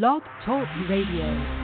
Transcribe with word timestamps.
Blog 0.00 0.22
Talk 0.42 0.66
Radio. 0.88 1.61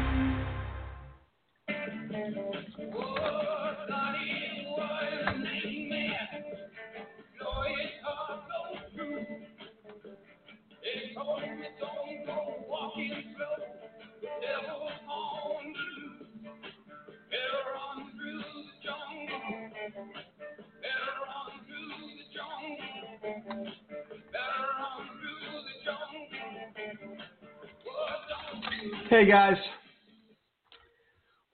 Hey 29.10 29.24
guys, 29.24 29.56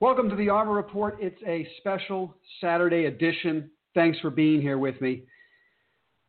welcome 0.01 0.29
to 0.29 0.35
the 0.35 0.49
ARMR 0.49 0.75
Report. 0.75 1.19
It's 1.21 1.41
a 1.47 1.65
special 1.79 2.35
Saturday 2.61 3.05
edition. 3.05 3.71
Thanks 3.95 4.19
for 4.19 4.31
being 4.31 4.61
here 4.61 4.77
with 4.77 5.01
me. 5.01 5.23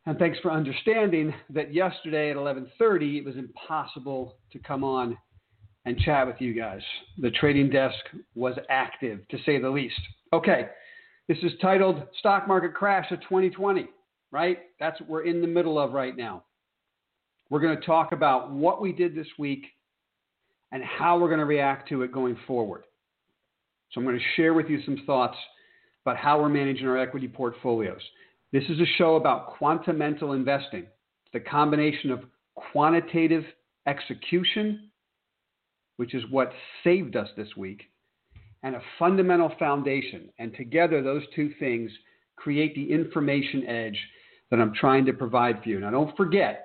And 0.06 0.20
thanks 0.20 0.38
for 0.44 0.52
understanding 0.52 1.34
that 1.50 1.74
yesterday 1.74 2.30
at 2.30 2.38
11:30 2.38 3.18
it 3.18 3.26
was 3.26 3.38
impossible 3.38 4.38
to 4.52 4.60
come 4.60 4.84
on 4.84 5.18
and 5.86 5.98
chat 5.98 6.28
with 6.28 6.40
you 6.42 6.54
guys. 6.54 6.84
The 7.18 7.32
trading 7.32 7.72
desk 7.72 7.98
was 8.36 8.56
active 8.70 9.28
to 9.30 9.40
say 9.48 9.58
the 9.58 9.70
least. 9.70 10.00
Okay. 10.32 10.70
This 11.28 11.40
is 11.40 11.54
titled 11.60 12.04
Stock 12.20 12.48
Market 12.48 12.76
Crash 12.76 13.12
of 13.12 13.20
2020, 13.22 13.88
right? 14.30 14.60
That's 14.80 15.00
what 15.00 15.10
we're 15.10 15.24
in 15.24 15.42
the 15.42 15.48
middle 15.48 15.80
of 15.80 15.94
right 15.94 16.16
now. 16.16 16.44
We're 17.50 17.62
going 17.62 17.80
to 17.80 17.86
talk 17.86 18.12
about 18.12 18.52
what 18.52 18.80
we 18.80 18.92
did 18.92 19.16
this 19.16 19.40
week 19.40 19.66
and 20.76 20.84
how 20.84 21.18
we're 21.18 21.30
going 21.30 21.40
to 21.40 21.46
react 21.46 21.88
to 21.88 22.02
it 22.02 22.12
going 22.12 22.38
forward. 22.46 22.84
So, 23.92 24.02
I'm 24.02 24.06
going 24.06 24.20
to 24.20 24.26
share 24.36 24.54
with 24.54 24.68
you 24.68 24.82
some 24.84 24.98
thoughts 25.06 25.38
about 26.06 26.18
how 26.18 26.38
we're 26.42 26.50
managing 26.50 26.86
our 26.86 26.98
equity 26.98 27.30
portfolios. 27.30 28.02
This 28.52 28.66
is 28.68 28.82
a 28.82 28.86
show 28.98 29.16
about 29.16 29.58
quantamental 29.58 30.36
investing, 30.36 30.82
it's 30.82 31.32
the 31.32 31.40
combination 31.40 32.12
of 32.12 32.26
quantitative 32.56 33.46
execution, 33.88 34.90
which 35.96 36.14
is 36.14 36.24
what 36.30 36.52
saved 36.84 37.16
us 37.16 37.30
this 37.38 37.56
week, 37.56 37.84
and 38.62 38.76
a 38.76 38.82
fundamental 39.00 39.54
foundation. 39.58 40.28
And 40.40 40.54
together, 40.56 41.02
those 41.02 41.24
two 41.38 41.54
things 41.58 41.90
create 42.36 42.76
the 42.76 42.92
information 42.92 43.66
edge 43.66 44.00
that 44.52 44.60
I'm 44.60 44.74
trying 44.74 45.06
to 45.06 45.14
provide 45.14 45.64
for 45.64 45.70
you. 45.70 45.80
Now, 45.80 45.92
don't 45.92 46.18
forget, 46.18 46.65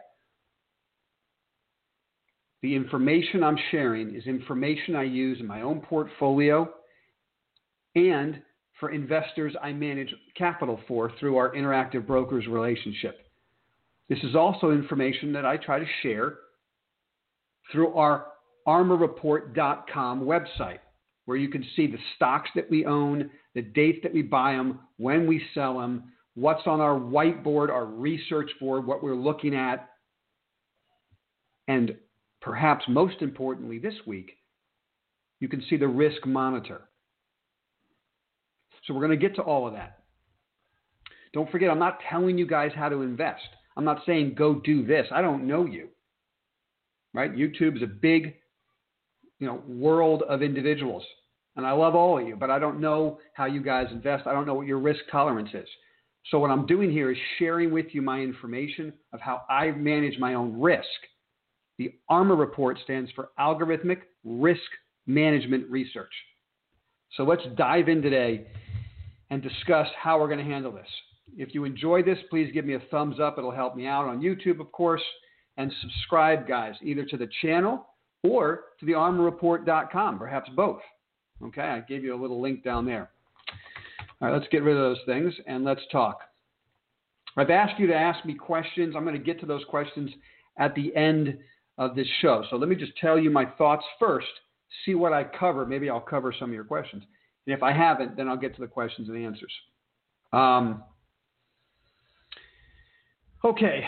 the 2.62 2.75
information 2.75 3.42
I'm 3.42 3.58
sharing 3.70 4.14
is 4.14 4.27
information 4.27 4.94
I 4.94 5.05
use 5.05 5.41
in 5.41 5.47
my 5.47 5.62
own 5.62 5.80
portfolio 5.80 6.69
and 7.94 8.41
for 8.78 8.91
investors 8.91 9.55
I 9.62 9.72
manage 9.72 10.14
capital 10.36 10.81
for 10.86 11.12
through 11.19 11.36
our 11.36 11.55
interactive 11.55 12.06
brokers 12.06 12.47
relationship. 12.47 13.27
This 14.08 14.19
is 14.22 14.34
also 14.34 14.70
information 14.70 15.33
that 15.34 15.47
I 15.47 15.56
try 15.56 15.78
to 15.78 15.86
share 16.03 16.34
through 17.70 17.94
our 17.94 18.27
armrreport.com 18.66 20.22
website, 20.22 20.78
where 21.25 21.36
you 21.36 21.48
can 21.48 21.64
see 21.77 21.86
the 21.86 21.98
stocks 22.16 22.50
that 22.55 22.69
we 22.70 22.84
own, 22.84 23.31
the 23.55 23.62
dates 23.62 23.98
that 24.03 24.12
we 24.12 24.22
buy 24.22 24.53
them, 24.53 24.81
when 24.97 25.27
we 25.27 25.42
sell 25.55 25.78
them, 25.78 26.12
what's 26.34 26.66
on 26.66 26.81
our 26.81 26.98
whiteboard, 26.98 27.69
our 27.70 27.86
research 27.86 28.50
board, 28.61 28.86
what 28.86 29.03
we're 29.03 29.14
looking 29.14 29.55
at, 29.55 29.91
and 31.69 31.94
perhaps 32.41 32.84
most 32.88 33.22
importantly 33.22 33.78
this 33.78 33.94
week, 34.06 34.33
you 35.41 35.48
can 35.48 35.62
see 35.69 35.77
the 35.77 35.88
risk 35.88 36.27
monitor. 36.27 36.82
So 38.86 38.94
we're 38.94 39.06
going 39.06 39.19
to 39.19 39.28
get 39.28 39.36
to 39.36 39.42
all 39.42 39.66
of 39.66 39.74
that. 39.74 39.98
Don't 41.32 41.50
forget, 41.50 41.70
I'm 41.70 41.78
not 41.78 41.98
telling 42.09 42.38
you 42.38 42.47
guys 42.47 42.72
how 42.75 42.88
to 42.88 43.03
invest. 43.03 43.42
I'm 43.76 43.84
not 43.84 44.03
saying 44.04 44.34
go 44.37 44.54
do 44.54 44.84
this. 44.84 45.06
I 45.12 45.22
don't 45.22 45.47
know 45.47 45.64
you. 45.64 45.88
Right? 47.14 47.34
YouTube 47.34 47.76
is 47.76 47.82
a 47.82 47.87
big, 47.87 48.34
you 49.38 49.47
know, 49.47 49.62
world 49.66 50.22
of 50.28 50.43
individuals. 50.43 51.04
And 51.56 51.66
I 51.66 51.72
love 51.72 51.94
all 51.94 52.19
of 52.19 52.26
you, 52.26 52.37
but 52.37 52.50
I 52.50 52.59
don't 52.59 52.81
know 52.81 53.19
how 53.34 53.47
you 53.47 53.62
guys 53.62 53.87
invest. 53.91 54.26
I 54.26 54.32
don't 54.32 54.47
know 54.47 54.54
what 54.54 54.66
your 54.66 54.78
risk 54.78 55.00
tolerance 55.10 55.50
is. 55.53 55.69
So 56.31 56.38
what 56.38 56.50
I'm 56.50 56.66
doing 56.66 56.91
here 56.91 57.10
is 57.10 57.19
sharing 57.38 57.72
with 57.72 57.87
you 57.93 58.03
my 58.03 58.20
information 58.20 58.93
of 59.12 59.20
how 59.20 59.43
I 59.48 59.70
manage 59.72 60.19
my 60.19 60.34
own 60.34 60.60
risk 60.60 60.87
the 61.80 61.94
ARMR 62.10 62.38
report 62.38 62.78
stands 62.84 63.10
for 63.12 63.30
Algorithmic 63.38 64.00
Risk 64.22 64.60
Management 65.06 65.66
Research. 65.70 66.12
So 67.16 67.22
let's 67.22 67.41
dive 67.56 67.88
in 67.88 68.02
today 68.02 68.48
and 69.30 69.42
discuss 69.42 69.86
how 69.98 70.20
we're 70.20 70.26
going 70.26 70.44
to 70.46 70.52
handle 70.52 70.72
this. 70.72 70.86
If 71.38 71.54
you 71.54 71.64
enjoy 71.64 72.02
this, 72.02 72.19
please 72.28 72.52
give 72.52 72.66
me 72.66 72.74
a 72.74 72.82
thumbs 72.90 73.19
up. 73.19 73.38
It'll 73.38 73.50
help 73.50 73.76
me 73.76 73.86
out 73.86 74.04
on 74.04 74.20
YouTube, 74.20 74.60
of 74.60 74.70
course. 74.72 75.00
And 75.56 75.72
subscribe, 75.80 76.46
guys, 76.46 76.74
either 76.82 77.06
to 77.06 77.16
the 77.16 77.28
channel 77.40 77.86
or 78.22 78.64
to 78.80 78.84
the 78.84 78.92
armrreport.com, 78.92 80.19
perhaps 80.19 80.50
both. 80.54 80.82
Okay, 81.42 81.62
I 81.62 81.80
gave 81.80 82.04
you 82.04 82.14
a 82.14 82.20
little 82.20 82.42
link 82.42 82.62
down 82.62 82.84
there. 82.84 83.08
All 84.20 84.28
right, 84.28 84.38
let's 84.38 84.52
get 84.52 84.64
rid 84.64 84.76
of 84.76 84.82
those 84.82 85.00
things 85.06 85.32
and 85.46 85.64
let's 85.64 85.80
talk. 85.90 86.20
I've 87.38 87.48
asked 87.48 87.80
you 87.80 87.86
to 87.86 87.96
ask 87.96 88.22
me 88.26 88.34
questions. 88.34 88.94
I'm 88.94 89.04
going 89.04 89.16
to 89.16 89.24
get 89.24 89.40
to 89.40 89.46
those 89.46 89.64
questions 89.70 90.10
at 90.58 90.74
the 90.74 90.94
end 90.94 91.38
of 91.80 91.96
this 91.96 92.06
show. 92.20 92.44
So 92.50 92.56
let 92.56 92.68
me 92.68 92.76
just 92.76 92.92
tell 92.98 93.18
you 93.18 93.30
my 93.30 93.46
thoughts 93.46 93.84
first, 93.98 94.28
see 94.84 94.94
what 94.94 95.14
I 95.14 95.24
cover. 95.24 95.64
Maybe 95.64 95.88
I'll 95.88 95.98
cover 95.98 96.32
some 96.38 96.50
of 96.50 96.54
your 96.54 96.62
questions. 96.62 97.02
And 97.46 97.56
if 97.56 97.62
I 97.62 97.72
haven't, 97.72 98.16
then 98.16 98.28
I'll 98.28 98.36
get 98.36 98.54
to 98.56 98.60
the 98.60 98.68
questions 98.68 99.08
and 99.08 99.16
answers. 99.16 99.52
Um, 100.32 100.84
okay. 103.42 103.82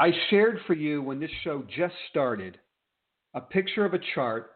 I 0.00 0.10
shared 0.28 0.58
for 0.66 0.74
you 0.74 1.00
when 1.00 1.20
this 1.20 1.30
show 1.44 1.64
just 1.76 1.94
started 2.10 2.58
a 3.32 3.40
picture 3.40 3.84
of 3.84 3.94
a 3.94 4.00
chart 4.16 4.50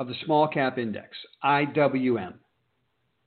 of 0.00 0.08
the 0.08 0.14
small 0.24 0.48
cap 0.48 0.78
index, 0.78 1.16
IWM. 1.44 2.34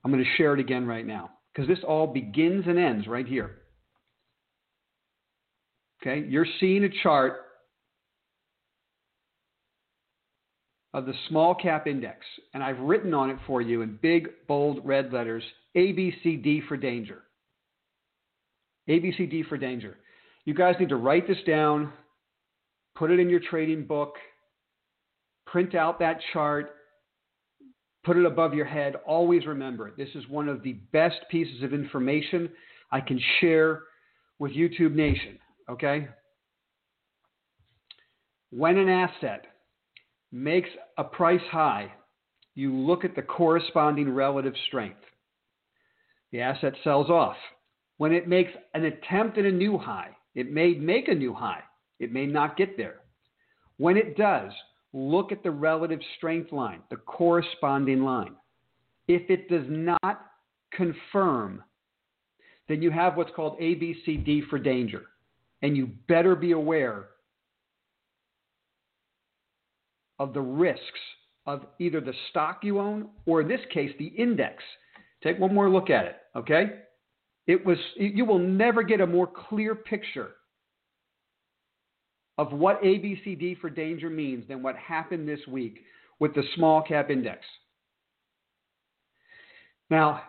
I'm 0.04 0.12
going 0.12 0.22
to 0.22 0.36
share 0.36 0.52
it 0.52 0.60
again 0.60 0.86
right 0.86 1.06
now 1.06 1.30
because 1.52 1.66
this 1.66 1.82
all 1.88 2.06
begins 2.06 2.66
and 2.66 2.78
ends 2.78 3.06
right 3.06 3.26
here. 3.26 3.62
Okay, 6.00 6.26
you're 6.28 6.46
seeing 6.60 6.84
a 6.84 6.88
chart 7.02 7.40
of 10.94 11.06
the 11.06 11.14
small 11.28 11.54
cap 11.54 11.86
index, 11.86 12.24
and 12.54 12.62
I've 12.62 12.78
written 12.78 13.12
on 13.14 13.30
it 13.30 13.38
for 13.46 13.60
you 13.60 13.82
in 13.82 13.98
big, 14.00 14.28
bold 14.46 14.80
red 14.84 15.12
letters 15.12 15.42
ABCD 15.76 16.66
for 16.66 16.76
danger. 16.76 17.22
ABCD 18.88 19.46
for 19.48 19.58
danger. 19.58 19.98
You 20.44 20.54
guys 20.54 20.76
need 20.80 20.88
to 20.88 20.96
write 20.96 21.28
this 21.28 21.38
down, 21.46 21.92
put 22.94 23.10
it 23.10 23.20
in 23.20 23.28
your 23.28 23.40
trading 23.40 23.84
book, 23.84 24.14
print 25.46 25.74
out 25.74 25.98
that 25.98 26.20
chart, 26.32 26.74
put 28.04 28.16
it 28.16 28.24
above 28.24 28.54
your 28.54 28.64
head. 28.64 28.94
Always 29.06 29.46
remember 29.46 29.88
it. 29.88 29.96
This 29.96 30.08
is 30.14 30.26
one 30.28 30.48
of 30.48 30.62
the 30.62 30.74
best 30.92 31.16
pieces 31.30 31.62
of 31.62 31.74
information 31.74 32.48
I 32.90 33.00
can 33.00 33.20
share 33.40 33.82
with 34.38 34.52
YouTube 34.52 34.94
Nation. 34.94 35.38
Okay? 35.68 36.08
When 38.50 38.78
an 38.78 38.88
asset 38.88 39.46
makes 40.32 40.68
a 40.96 41.04
price 41.04 41.40
high, 41.50 41.92
you 42.54 42.74
look 42.74 43.04
at 43.04 43.14
the 43.14 43.22
corresponding 43.22 44.10
relative 44.10 44.54
strength. 44.68 45.00
The 46.32 46.40
asset 46.40 46.74
sells 46.82 47.10
off. 47.10 47.36
When 47.98 48.12
it 48.12 48.28
makes 48.28 48.50
an 48.74 48.84
attempt 48.84 49.38
at 49.38 49.44
a 49.44 49.52
new 49.52 49.76
high, 49.76 50.10
it 50.34 50.50
may 50.50 50.74
make 50.74 51.08
a 51.08 51.14
new 51.14 51.34
high. 51.34 51.62
It 51.98 52.12
may 52.12 52.26
not 52.26 52.56
get 52.56 52.76
there. 52.76 53.00
When 53.76 53.96
it 53.96 54.16
does, 54.16 54.52
look 54.92 55.32
at 55.32 55.42
the 55.42 55.50
relative 55.50 56.00
strength 56.16 56.52
line, 56.52 56.80
the 56.90 56.96
corresponding 56.96 58.02
line. 58.02 58.34
If 59.08 59.30
it 59.30 59.48
does 59.48 59.66
not 59.68 60.26
confirm, 60.72 61.62
then 62.68 62.82
you 62.82 62.90
have 62.90 63.16
what's 63.16 63.34
called 63.34 63.58
ABCD 63.58 64.48
for 64.48 64.58
danger 64.58 65.06
and 65.62 65.76
you 65.76 65.90
better 66.08 66.34
be 66.34 66.52
aware 66.52 67.06
of 70.18 70.34
the 70.34 70.40
risks 70.40 70.82
of 71.46 71.64
either 71.78 72.00
the 72.00 72.12
stock 72.30 72.60
you 72.62 72.78
own 72.78 73.08
or 73.26 73.40
in 73.40 73.48
this 73.48 73.60
case 73.72 73.90
the 73.98 74.06
index. 74.06 74.62
Take 75.22 75.38
one 75.38 75.54
more 75.54 75.70
look 75.70 75.90
at 75.90 76.04
it, 76.04 76.16
okay? 76.36 76.80
It 77.46 77.64
was 77.64 77.78
you 77.96 78.24
will 78.24 78.38
never 78.38 78.82
get 78.82 79.00
a 79.00 79.06
more 79.06 79.26
clear 79.26 79.74
picture 79.74 80.30
of 82.36 82.52
what 82.52 82.82
ABCD 82.82 83.58
for 83.58 83.70
danger 83.70 84.10
means 84.10 84.46
than 84.46 84.62
what 84.62 84.76
happened 84.76 85.28
this 85.28 85.40
week 85.48 85.80
with 86.20 86.34
the 86.34 86.42
small 86.54 86.82
cap 86.82 87.10
index. 87.10 87.40
Now, 89.90 90.22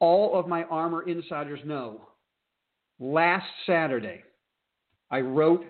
all 0.00 0.38
of 0.38 0.48
my 0.48 0.64
armor 0.64 1.08
insiders 1.08 1.60
know 1.64 2.08
last 3.04 3.46
Saturday, 3.66 4.22
I 5.10 5.20
wrote 5.20 5.64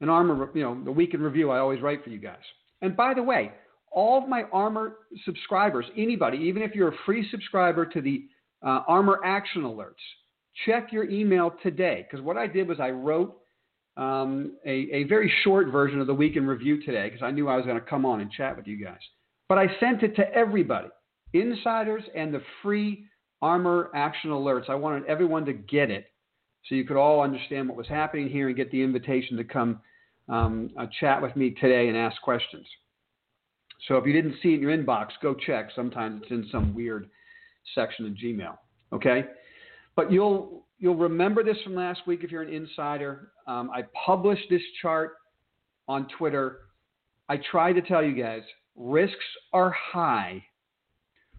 an 0.00 0.08
armor, 0.08 0.50
you 0.54 0.62
know, 0.62 0.82
the 0.84 0.92
week 0.92 1.14
in 1.14 1.20
review 1.20 1.50
I 1.50 1.58
always 1.58 1.80
write 1.80 2.04
for 2.04 2.10
you 2.10 2.18
guys. 2.18 2.42
And 2.80 2.96
by 2.96 3.14
the 3.14 3.22
way, 3.22 3.52
all 3.90 4.22
of 4.22 4.28
my 4.28 4.44
armor 4.52 4.96
subscribers, 5.24 5.84
anybody, 5.96 6.38
even 6.38 6.62
if 6.62 6.74
you're 6.74 6.88
a 6.88 6.96
free 7.04 7.28
subscriber 7.30 7.84
to 7.86 8.00
the 8.00 8.26
uh, 8.62 8.84
ARMR 8.88 9.16
Action 9.24 9.62
Alerts, 9.62 9.94
check 10.66 10.92
your 10.92 11.08
email 11.10 11.52
today. 11.62 12.06
Because 12.08 12.24
what 12.24 12.36
I 12.36 12.46
did 12.46 12.68
was 12.68 12.78
I 12.80 12.90
wrote 12.90 13.36
um, 13.96 14.56
a, 14.64 14.70
a 14.70 15.04
very 15.04 15.32
short 15.42 15.68
version 15.68 16.00
of 16.00 16.06
the 16.06 16.14
week 16.14 16.36
in 16.36 16.46
review 16.46 16.82
today 16.82 17.10
because 17.10 17.22
I 17.22 17.30
knew 17.30 17.48
I 17.48 17.56
was 17.56 17.66
going 17.66 17.78
to 17.78 17.84
come 17.84 18.06
on 18.06 18.20
and 18.20 18.30
chat 18.30 18.56
with 18.56 18.66
you 18.66 18.82
guys. 18.82 19.00
But 19.48 19.58
I 19.58 19.66
sent 19.80 20.02
it 20.02 20.16
to 20.16 20.32
everybody, 20.32 20.88
insiders 21.34 22.04
and 22.14 22.32
the 22.32 22.42
free 22.62 23.04
armor 23.42 23.90
Action 23.94 24.30
Alerts. 24.30 24.70
I 24.70 24.76
wanted 24.76 25.04
everyone 25.06 25.44
to 25.44 25.52
get 25.52 25.90
it 25.90 26.06
so 26.68 26.74
you 26.74 26.84
could 26.84 26.96
all 26.96 27.20
understand 27.20 27.68
what 27.68 27.76
was 27.76 27.88
happening 27.88 28.28
here 28.28 28.48
and 28.48 28.56
get 28.56 28.70
the 28.70 28.82
invitation 28.82 29.36
to 29.36 29.44
come 29.44 29.80
um, 30.28 30.70
uh, 30.78 30.86
chat 31.00 31.20
with 31.20 31.34
me 31.36 31.50
today 31.50 31.88
and 31.88 31.96
ask 31.96 32.20
questions. 32.22 32.66
So 33.88 33.96
if 33.96 34.06
you 34.06 34.12
didn't 34.12 34.36
see 34.42 34.50
it 34.50 34.54
in 34.54 34.60
your 34.60 34.76
inbox, 34.76 35.08
go 35.20 35.34
check. 35.34 35.70
Sometimes 35.74 36.22
it's 36.22 36.30
in 36.30 36.48
some 36.52 36.74
weird 36.74 37.08
section 37.74 38.06
of 38.06 38.12
Gmail. 38.12 38.56
Okay, 38.92 39.24
but 39.96 40.12
you'll 40.12 40.66
you'll 40.78 40.96
remember 40.96 41.42
this 41.42 41.56
from 41.64 41.74
last 41.74 42.00
week 42.06 42.20
if 42.22 42.30
you're 42.30 42.42
an 42.42 42.52
insider. 42.52 43.32
Um, 43.46 43.70
I 43.74 43.84
published 44.06 44.44
this 44.50 44.62
chart 44.80 45.14
on 45.88 46.06
Twitter. 46.16 46.58
I 47.28 47.38
tried 47.50 47.72
to 47.74 47.82
tell 47.82 48.04
you 48.04 48.20
guys 48.20 48.42
risks 48.76 49.16
are 49.52 49.70
high 49.70 50.42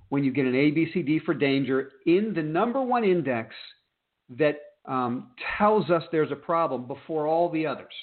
when 0.10 0.24
you 0.24 0.31
get 0.31 0.46
an 0.46 0.54
ABCD 0.54 1.24
for 1.24 1.34
danger 1.34 1.92
in 2.06 2.34
the 2.36 2.44
number 2.44 2.81
one 2.81 3.04
index 3.04 3.56
that 4.38 4.58
um, 4.86 5.32
tells 5.58 5.90
us 5.90 6.04
there's 6.12 6.32
a 6.32 6.36
problem 6.36 6.88
before 6.88 7.28
all 7.28 7.50
the 7.50 7.66
others. 7.66 7.94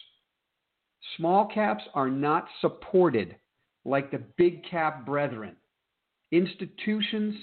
Small 1.17 1.47
caps 1.47 1.85
are 1.95 2.11
not 2.11 2.47
supported 2.61 3.37
like 3.85 4.11
the 4.11 4.23
big 4.37 4.65
cap 4.65 5.07
brethren. 5.07 5.57
Institutions, 6.33 7.35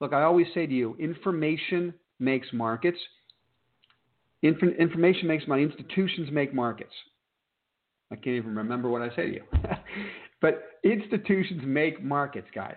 look, 0.00 0.12
I 0.12 0.22
always 0.22 0.46
say 0.54 0.66
to 0.66 0.72
you, 0.72 0.96
information 0.98 1.94
makes 2.18 2.48
markets. 2.52 2.98
Inf- 4.42 4.62
information 4.78 5.28
makes 5.28 5.46
money. 5.46 5.62
Institutions 5.62 6.30
make 6.32 6.54
markets. 6.54 6.92
I 8.10 8.16
can't 8.16 8.36
even 8.36 8.56
remember 8.56 8.88
what 8.88 9.02
I 9.02 9.10
say 9.14 9.26
to 9.26 9.34
you. 9.34 9.44
but 10.40 10.62
institutions 10.82 11.62
make 11.64 12.02
markets, 12.02 12.48
guys. 12.54 12.76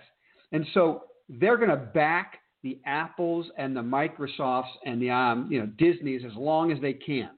And 0.52 0.66
so 0.74 1.04
they're 1.30 1.58
going 1.58 1.70
to 1.70 1.78
back 1.78 2.40
the 2.64 2.80
Apples 2.86 3.48
and 3.58 3.76
the 3.76 3.82
Microsofts 3.82 4.72
and 4.86 5.02
the 5.02 5.10
um, 5.10 5.48
you 5.52 5.60
know 5.60 5.68
Disney's 5.78 6.24
as 6.26 6.36
long 6.36 6.72
as 6.72 6.80
they 6.82 6.94
can. 6.94 7.30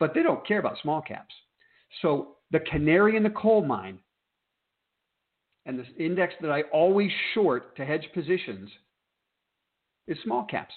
But 0.00 0.14
they 0.14 0.22
don't 0.22 0.44
care 0.46 0.58
about 0.58 0.78
small 0.82 1.00
caps. 1.00 1.34
So 2.00 2.36
the 2.50 2.60
canary 2.60 3.16
in 3.16 3.22
the 3.22 3.30
coal 3.30 3.64
mine 3.64 3.98
and 5.66 5.78
the 5.78 6.04
index 6.04 6.34
that 6.40 6.50
I 6.50 6.62
always 6.72 7.10
short 7.34 7.76
to 7.76 7.84
hedge 7.84 8.06
positions 8.14 8.70
is 10.08 10.18
small 10.24 10.44
caps. 10.44 10.74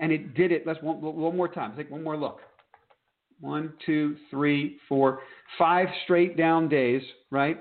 And 0.00 0.12
it 0.12 0.34
did 0.34 0.52
it. 0.52 0.66
Let's 0.66 0.82
one, 0.82 1.00
one 1.00 1.36
more 1.36 1.48
time. 1.48 1.74
Take 1.76 1.90
one 1.90 2.02
more 2.02 2.16
look. 2.16 2.40
One, 3.40 3.72
two, 3.86 4.16
three, 4.30 4.78
four, 4.88 5.20
five 5.58 5.88
straight 6.04 6.36
down 6.36 6.68
days, 6.68 7.02
right? 7.30 7.60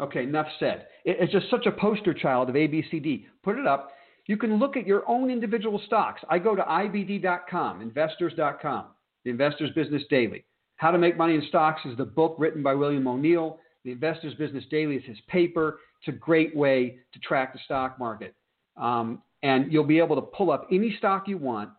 Okay, 0.00 0.24
enough 0.24 0.46
said. 0.58 0.86
It's 1.04 1.32
just 1.32 1.50
such 1.50 1.66
a 1.66 1.72
poster 1.72 2.14
child 2.14 2.48
of 2.48 2.54
ABCD. 2.54 3.24
Put 3.42 3.58
it 3.58 3.66
up. 3.66 3.92
You 4.26 4.36
can 4.36 4.58
look 4.58 4.76
at 4.76 4.86
your 4.86 5.08
own 5.08 5.30
individual 5.30 5.80
stocks. 5.86 6.22
I 6.28 6.38
go 6.38 6.54
to 6.54 6.62
IBD.com, 6.62 7.80
investors.com, 7.80 8.84
the 9.24 9.30
Investors 9.30 9.70
Business 9.74 10.02
Daily. 10.10 10.44
How 10.76 10.90
to 10.90 10.98
Make 10.98 11.16
Money 11.16 11.34
in 11.34 11.42
Stocks 11.48 11.82
is 11.84 11.96
the 11.96 12.04
book 12.04 12.36
written 12.38 12.62
by 12.62 12.74
William 12.74 13.06
O'Neill. 13.06 13.58
The 13.84 13.92
Investors 13.92 14.34
Business 14.34 14.64
Daily 14.70 14.96
is 14.96 15.04
his 15.04 15.18
paper. 15.28 15.80
It's 16.00 16.14
a 16.14 16.18
great 16.18 16.54
way 16.54 16.98
to 17.12 17.18
track 17.20 17.52
the 17.52 17.58
stock 17.64 17.98
market. 17.98 18.34
Um, 18.76 19.22
and 19.42 19.72
you'll 19.72 19.84
be 19.84 19.98
able 19.98 20.16
to 20.16 20.22
pull 20.22 20.50
up 20.50 20.66
any 20.70 20.94
stock 20.98 21.28
you 21.28 21.38
want 21.38 21.70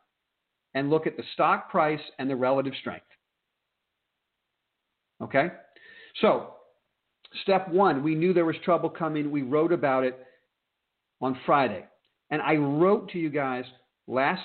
and 0.74 0.90
look 0.90 1.08
at 1.08 1.18
the 1.18 1.24
stock 1.34 1.70
price 1.70 2.00
and 2.20 2.30
the 2.30 2.36
relative 2.36 2.74
strength. 2.80 3.06
Okay? 5.22 5.48
So, 6.22 6.56
step 7.44 7.70
one, 7.70 8.04
we 8.04 8.16
knew 8.16 8.34
there 8.34 8.46
was 8.46 8.56
trouble 8.64 8.90
coming. 8.90 9.32
We 9.32 9.42
wrote 9.42 9.72
about 9.72 10.04
it 10.04 10.20
on 11.22 11.38
Friday. 11.46 11.86
And 12.30 12.42
I 12.42 12.56
wrote 12.56 13.10
to 13.12 13.20
you 13.20 13.30
guys 13.30 13.66
last 14.08 14.44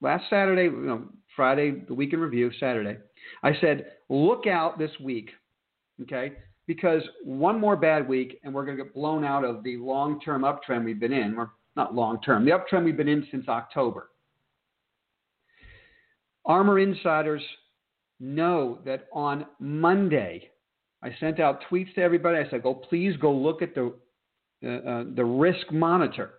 last 0.00 0.24
Saturday, 0.28 0.64
you 0.64 0.86
know, 0.86 1.04
Friday, 1.34 1.82
the 1.86 1.94
week 1.94 2.12
in 2.12 2.20
review, 2.20 2.50
Saturday. 2.58 2.98
I 3.42 3.52
said, 3.60 3.92
look 4.08 4.46
out 4.46 4.78
this 4.78 4.90
week, 5.00 5.30
okay? 6.02 6.32
Because 6.66 7.02
one 7.24 7.60
more 7.60 7.76
bad 7.76 8.08
week 8.08 8.40
and 8.42 8.52
we're 8.52 8.64
going 8.64 8.76
to 8.76 8.84
get 8.84 8.94
blown 8.94 9.24
out 9.24 9.44
of 9.44 9.62
the 9.62 9.76
long 9.76 10.20
term 10.20 10.42
uptrend 10.42 10.84
we've 10.84 11.00
been 11.00 11.12
in. 11.12 11.36
Or 11.36 11.52
not 11.76 11.94
long 11.94 12.20
term, 12.22 12.44
the 12.44 12.52
uptrend 12.52 12.84
we've 12.84 12.96
been 12.96 13.08
in 13.08 13.26
since 13.30 13.48
October. 13.48 14.10
Armor 16.46 16.78
insiders 16.78 17.42
know 18.18 18.78
that 18.84 19.08
on 19.12 19.46
Monday, 19.58 20.50
I 21.06 21.14
sent 21.20 21.38
out 21.38 21.62
tweets 21.70 21.94
to 21.94 22.02
everybody. 22.02 22.38
I 22.38 22.50
said, 22.50 22.64
"Go, 22.64 22.74
please 22.74 23.16
go 23.18 23.32
look 23.32 23.62
at 23.62 23.76
the 23.76 23.94
uh, 24.64 24.68
uh, 24.68 25.04
the 25.14 25.24
risk 25.24 25.70
monitor." 25.70 26.34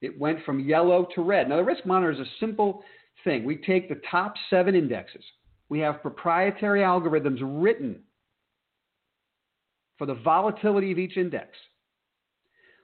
It 0.00 0.18
went 0.18 0.44
from 0.44 0.60
yellow 0.60 1.08
to 1.16 1.22
red. 1.22 1.48
Now, 1.48 1.56
the 1.56 1.64
risk 1.64 1.84
monitor 1.84 2.12
is 2.12 2.20
a 2.20 2.30
simple 2.38 2.84
thing. 3.24 3.44
We 3.44 3.56
take 3.56 3.88
the 3.88 4.00
top 4.10 4.34
seven 4.48 4.76
indexes. 4.76 5.24
We 5.68 5.80
have 5.80 6.00
proprietary 6.00 6.80
algorithms 6.80 7.38
written 7.42 8.00
for 9.98 10.06
the 10.06 10.14
volatility 10.14 10.92
of 10.92 10.98
each 10.98 11.16
index. 11.16 11.48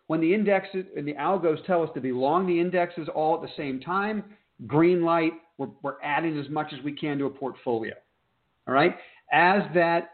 When 0.08 0.20
the 0.20 0.34
indexes 0.34 0.86
and 0.96 1.06
the 1.06 1.14
algos 1.14 1.64
tell 1.66 1.82
us 1.84 1.90
to 1.94 2.00
be 2.00 2.12
long 2.12 2.46
the 2.46 2.60
indexes 2.60 3.08
all 3.14 3.36
at 3.36 3.42
the 3.42 3.54
same 3.56 3.80
time, 3.80 4.24
green 4.66 5.02
light, 5.02 5.32
we're, 5.56 5.70
we're 5.82 6.02
adding 6.02 6.38
as 6.38 6.48
much 6.50 6.72
as 6.76 6.84
we 6.84 6.92
can 6.92 7.16
to 7.18 7.26
a 7.26 7.30
portfolio. 7.30 7.94
All 8.68 8.74
right? 8.74 8.96
As 9.32 9.62
that 9.74 10.10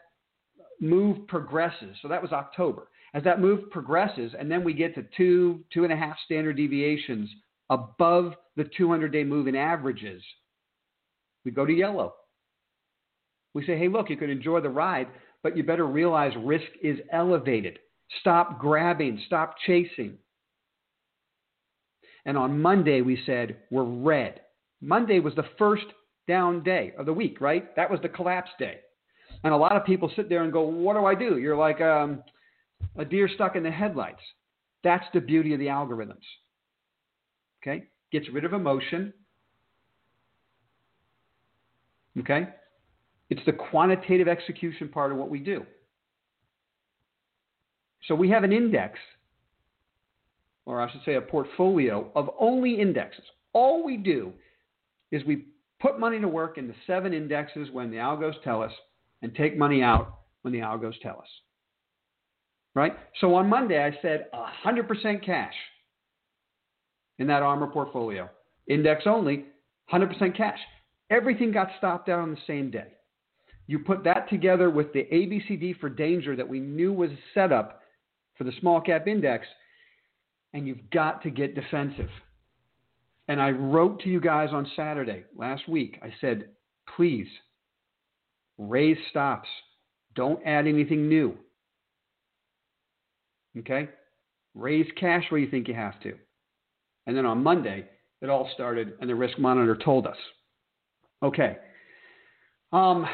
move 0.83 1.27
progresses, 1.29 1.97
so 2.03 2.09
that 2.09 2.21
was 2.21 2.33
October, 2.33 2.89
as 3.15 3.23
that 3.23 3.41
move 3.41 3.71
progresses, 3.71 4.33
and 4.39 4.51
then 4.51 4.65
we 4.65 4.75
get 4.75 4.95
to 4.97 5.07
two, 5.17 5.61
two 5.73 5.85
and 5.85 5.93
a 5.93 5.97
half 5.97 6.17
standard 6.25 6.57
deviations 6.57 7.31
above 7.71 8.35
the 8.57 8.69
200 8.77 9.13
day 9.13 9.25
moving 9.25 9.57
averages, 9.57 10.23
we 11.45 11.51
go 11.51 11.65
to 11.65 11.73
yellow. 11.73 12.15
We 13.55 13.65
say, 13.65 13.79
hey, 13.79 13.89
look, 13.89 14.11
you 14.11 14.17
can 14.17 14.31
enjoy 14.31 14.61
the 14.61 14.69
ride, 14.69 15.09
but 15.43 15.57
you 15.57 15.63
better 15.63 15.87
realize 15.87 16.33
risk 16.39 16.67
is 16.83 16.99
elevated. 17.13 17.79
Stop 18.21 18.59
grabbing, 18.59 19.23
stop 19.27 19.55
chasing. 19.67 20.19
And 22.25 22.37
on 22.37 22.61
Monday, 22.61 23.01
we 23.01 23.23
said, 23.25 23.57
we're 23.71 23.85
red. 23.85 24.41
Monday 24.81 25.21
was 25.21 25.35
the 25.35 25.49
first 25.59 25.87
down 26.29 26.63
day 26.63 26.93
of 26.99 27.07
the 27.07 27.13
week, 27.13 27.41
right? 27.41 27.75
That 27.77 27.91
was 27.91 28.01
the 28.03 28.09
collapse 28.09 28.51
day. 28.59 28.79
And 29.45 29.53
a 29.53 29.57
lot 29.57 29.77
of 29.77 29.85
people 29.85 30.11
sit 30.15 30.29
there 30.29 30.45
and 30.45 30.53
go, 30.53 30.63
what 30.63 30.95
do 30.95 31.05
I 31.05 31.15
do? 31.15 31.39
You're 31.39 31.57
like 31.57 31.81
um, 31.81 32.23
a 32.97 33.05
deer 33.05 33.29
stuck 33.35 33.57
in 33.57 33.63
the 33.63 33.71
headlights. 33.71 34.21
That's 34.85 35.05
the 35.13 35.21
beauty 35.21 35.53
of 35.53 35.59
the 35.59 35.67
algorithms. 35.67 36.23
Okay? 37.63 37.85
Gets 38.11 38.29
rid 38.33 38.45
of 38.45 38.53
emotion. 38.53 39.13
Okay? 42.19 42.49
It's 43.31 43.45
the 43.47 43.53
quantitative 43.53 44.29
execution 44.29 44.89
part 44.89 45.11
of 45.11 45.19
what 45.19 45.31
we 45.31 45.39
do. 45.39 45.65
So 48.09 48.15
we 48.15 48.29
have 48.31 48.45
an 48.45 48.53
index, 48.53 48.99
or 50.67 50.81
I 50.81 50.91
should 50.91 51.03
say 51.05 51.15
a 51.15 51.21
portfolio 51.21 52.11
of 52.15 52.31
only 52.39 52.81
indexes. 52.81 53.25
All 53.53 53.85
we 53.85 53.97
do 53.97 54.33
is 55.13 55.25
we 55.25 55.47
put 55.81 56.01
money 56.01 56.21
to 56.21 56.29
work 56.29 56.59
in 56.59 56.67
the 56.67 56.75
seven 56.87 57.13
indexes 57.13 57.69
when 57.73 57.91
the 57.91 57.97
algos 57.97 58.35
tell 58.43 58.63
us 58.63 58.73
and 59.23 59.35
take 59.35 59.57
money 59.57 59.83
out 59.83 60.19
when 60.43 60.53
the 60.53 60.61
algos 60.61 60.95
tell 61.01 61.19
us. 61.19 61.29
Right? 62.75 62.93
So 63.21 63.35
on 63.35 63.49
Monday, 63.49 63.83
I 63.83 63.97
said 64.03 64.27
100% 64.35 65.25
cash 65.25 65.55
in 67.19 67.27
that 67.29 67.43
armor 67.43 67.67
portfolio. 67.67 68.29
Index 68.67 69.03
only, 69.07 69.45
100% 69.93 70.37
cash. 70.37 70.59
Everything 71.11 71.53
got 71.53 71.69
stopped 71.79 72.09
out 72.09 72.21
on 72.21 72.31
the 72.31 72.41
same 72.47 72.71
day. 72.71 72.89
You 73.67 73.79
put 73.79 74.05
that 74.05 74.29
together 74.29 74.71
with 74.71 74.93
the 74.93 75.07
ABCD 75.13 75.79
for 75.79 75.89
danger 75.89 76.35
that 76.35 76.49
we 76.49 76.61
knew 76.61 76.93
was 76.93 77.11
set 77.35 77.53
up 77.53 77.81
for 78.37 78.45
the 78.45 78.53
small 78.61 78.81
cap 78.81 79.07
index, 79.07 79.47
and 80.53 80.67
you've 80.67 80.91
got 80.91 81.23
to 81.23 81.31
get 81.31 81.55
defensive. 81.55 82.11
And 83.29 83.41
I 83.41 83.51
wrote 83.51 84.01
to 84.01 84.09
you 84.09 84.21
guys 84.21 84.49
on 84.53 84.71
Saturday 84.75 85.25
last 85.37 85.69
week. 85.69 85.99
I 86.03 86.13
said, 86.21 86.49
please 86.97 87.29
raise 88.59 88.99
stops. 89.11 89.49
Don't 90.15 90.45
add 90.47 90.67
anything 90.67 91.09
new. 91.09 91.37
Okay? 93.59 93.89
Raise 94.55 94.87
cash 94.99 95.25
where 95.31 95.41
you 95.41 95.51
think 95.51 95.69
you 95.69 95.75
have 95.75 95.99
to. 96.01 96.15
And 97.07 97.17
then 97.17 97.27
on 97.27 97.43
Monday, 97.43 97.87
it 98.21 98.29
all 98.29 98.49
started, 98.55 98.93
and 99.01 99.11
the 99.11 99.15
risk 99.15 99.39
monitor 99.39 99.77
told 99.77 100.07
us. 100.07 100.17
Okay. 101.23 101.57
Um, 102.73 103.07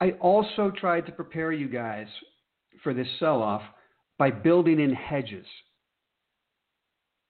I 0.00 0.10
also 0.20 0.70
tried 0.70 1.06
to 1.06 1.12
prepare 1.12 1.52
you 1.52 1.68
guys 1.68 2.06
for 2.82 2.92
this 2.92 3.06
sell 3.18 3.42
off 3.42 3.62
by 4.18 4.30
building 4.30 4.80
in 4.80 4.92
hedges. 4.92 5.46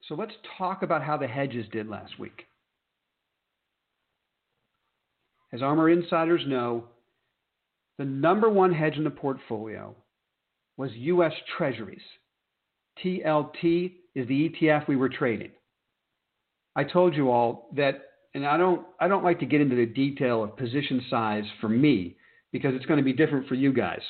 So 0.07 0.15
let's 0.15 0.33
talk 0.57 0.83
about 0.83 1.03
how 1.03 1.17
the 1.17 1.27
hedges 1.27 1.65
did 1.71 1.87
last 1.87 2.17
week. 2.17 2.45
As 5.53 5.61
ARMR 5.61 5.91
insiders 5.93 6.41
know, 6.47 6.85
the 7.97 8.05
number 8.05 8.49
one 8.49 8.73
hedge 8.73 8.95
in 8.95 9.03
the 9.03 9.09
portfolio 9.09 9.95
was 10.77 10.91
U.S. 10.93 11.33
Treasuries. 11.57 12.01
TLT 13.03 13.93
is 14.15 14.27
the 14.27 14.49
ETF 14.49 14.87
we 14.87 14.95
were 14.95 15.09
trading. 15.09 15.51
I 16.75 16.83
told 16.83 17.15
you 17.15 17.31
all 17.31 17.69
that, 17.75 18.01
and 18.33 18.45
I 18.45 18.57
don't, 18.57 18.85
I 18.99 19.07
don't 19.07 19.23
like 19.23 19.39
to 19.39 19.45
get 19.45 19.61
into 19.61 19.75
the 19.75 19.85
detail 19.85 20.43
of 20.43 20.57
position 20.57 21.03
size 21.09 21.45
for 21.59 21.69
me 21.69 22.17
because 22.51 22.75
it's 22.75 22.85
going 22.85 22.99
to 22.99 23.03
be 23.03 23.13
different 23.13 23.47
for 23.47 23.55
you 23.55 23.73
guys. 23.73 24.01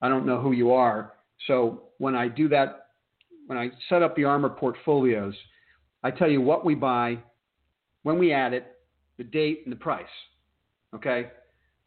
I 0.00 0.08
don't 0.08 0.26
know 0.26 0.40
who 0.40 0.52
you 0.52 0.72
are. 0.72 1.12
So 1.46 1.84
when 1.98 2.14
I 2.14 2.28
do 2.28 2.48
that, 2.48 2.85
when 3.46 3.58
I 3.58 3.70
set 3.88 4.02
up 4.02 4.16
the 4.16 4.22
ARMR 4.22 4.56
portfolios, 4.56 5.34
I 6.02 6.10
tell 6.10 6.28
you 6.28 6.40
what 6.40 6.64
we 6.64 6.74
buy, 6.74 7.18
when 8.02 8.18
we 8.18 8.32
add 8.32 8.52
it, 8.52 8.66
the 9.18 9.24
date, 9.24 9.62
and 9.64 9.72
the 9.72 9.76
price. 9.76 10.04
Okay? 10.94 11.30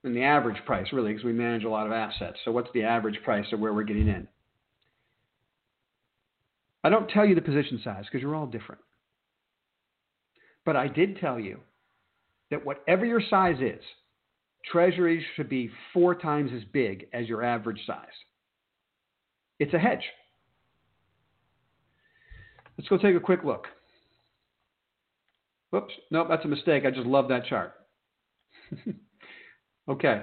And 0.04 0.16
the 0.16 0.24
average 0.24 0.64
price, 0.66 0.88
really, 0.94 1.12
because 1.12 1.26
we 1.26 1.34
manage 1.34 1.64
a 1.64 1.70
lot 1.70 1.86
of 1.86 1.92
assets. 1.92 2.38
So 2.46 2.52
what's 2.52 2.70
the 2.74 2.84
average 2.84 3.20
price 3.24 3.46
of 3.52 3.60
where 3.60 3.74
we're 3.74 3.84
getting 3.84 4.08
in? 4.08 4.28
I 6.84 6.90
don't 6.90 7.10
tell 7.10 7.26
you 7.26 7.36
the 7.36 7.42
position 7.42 7.82
size 7.84 8.06
because 8.06 8.22
you're 8.22 8.36
all 8.36 8.48
different. 8.48 8.82
But 10.66 10.78
I 10.78 10.88
did 10.88 11.20
tell 11.20 11.40
you 11.40 11.60
that 12.52 12.66
whatever 12.66 13.06
your 13.06 13.22
size 13.30 13.58
is, 13.60 13.84
treasuries 14.72 15.24
should 15.36 15.50
be 15.50 15.70
four 15.94 16.16
times 16.16 16.52
as 16.56 16.64
big 16.72 17.08
as 17.14 17.28
your 17.28 17.44
average 17.44 17.82
size. 17.86 18.06
It's 19.60 19.74
a 19.74 19.80
hedge. 19.80 20.04
Let's 22.80 22.88
go 22.88 22.98
take 22.98 23.18
a 23.18 23.20
quick 23.20 23.44
look. 23.44 23.68
Whoops, 25.72 25.94
nope, 26.12 26.28
that's 26.30 26.46
a 26.46 26.48
mistake. 26.48 26.86
I 26.86 26.92
just 26.92 27.06
love 27.06 27.28
that 27.28 27.46
chart. 27.46 27.74
okay. 29.90 30.22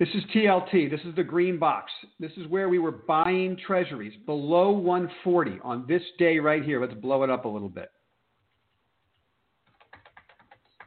This 0.00 0.08
is 0.08 0.24
TLT. 0.34 0.90
This 0.90 1.02
is 1.04 1.14
the 1.14 1.22
green 1.22 1.56
box. 1.56 1.92
This 2.18 2.32
is 2.36 2.48
where 2.48 2.68
we 2.68 2.80
were 2.80 2.90
buying 2.90 3.56
treasuries 3.64 4.12
below 4.26 4.72
140 4.72 5.60
on 5.62 5.84
this 5.86 6.02
day 6.18 6.40
right 6.40 6.64
here. 6.64 6.80
Let's 6.80 6.94
blow 6.94 7.22
it 7.22 7.30
up 7.30 7.44
a 7.44 7.48
little 7.48 7.68
bit. 7.68 7.92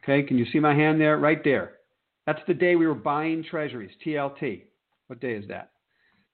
Okay, 0.03 0.27
can 0.27 0.37
you 0.37 0.45
see 0.51 0.59
my 0.59 0.75
hand 0.75 0.99
there? 0.99 1.19
Right 1.19 1.41
there. 1.41 1.75
That's 2.27 2.41
the 2.49 2.53
day 2.53 2.75
we 2.75 2.85
were 2.85 2.95
buying 2.95 3.45
treasuries, 3.49 3.91
TLT. 4.05 4.63
What 5.07 5.21
day 5.21 5.35
is 5.35 5.47
that? 5.47 5.71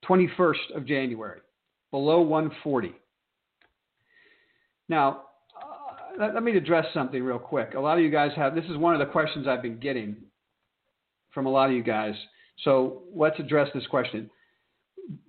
21st 0.10 0.75
of 0.75 0.88
January, 0.88 1.41
below 1.91 2.22
140. 2.22 2.96
Now, 4.89 5.24
uh, 5.56 6.20
let, 6.20 6.34
let 6.36 6.44
me 6.44 6.56
address 6.56 6.86
something 6.94 7.24
real 7.24 7.39
quick. 7.39 7.74
A 7.75 7.80
lot 7.80 7.98
of 7.98 8.04
you 8.04 8.12
guys 8.12 8.32
have, 8.36 8.56
this 8.56 8.65
is 8.65 8.77
one 8.77 8.94
of 8.94 9.00
the 9.00 9.12
questions 9.12 9.48
I've 9.48 9.62
been 9.62 9.80
getting 9.80 10.18
from 11.34 11.46
a 11.46 11.50
lot 11.50 11.70
of 11.70 11.75
you 11.75 11.84
guys. 11.84 12.13
So 12.63 13.04
let's 13.13 13.39
address 13.39 13.70
this 13.74 13.86
question. 13.88 14.30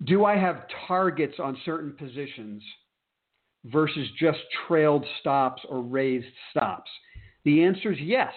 Do 0.05 0.25
I 0.25 0.37
have 0.37 0.63
targets 0.87 1.35
on 1.39 1.57
certain 1.65 1.93
positions 1.93 2.63
versus 3.65 4.07
just 4.19 4.39
trailed 4.67 5.05
stops 5.19 5.61
or 5.69 5.81
raised 5.81 6.33
stops? 6.51 6.89
The 7.43 7.63
answer 7.63 7.91
is 7.91 7.99
yes. 7.99 8.33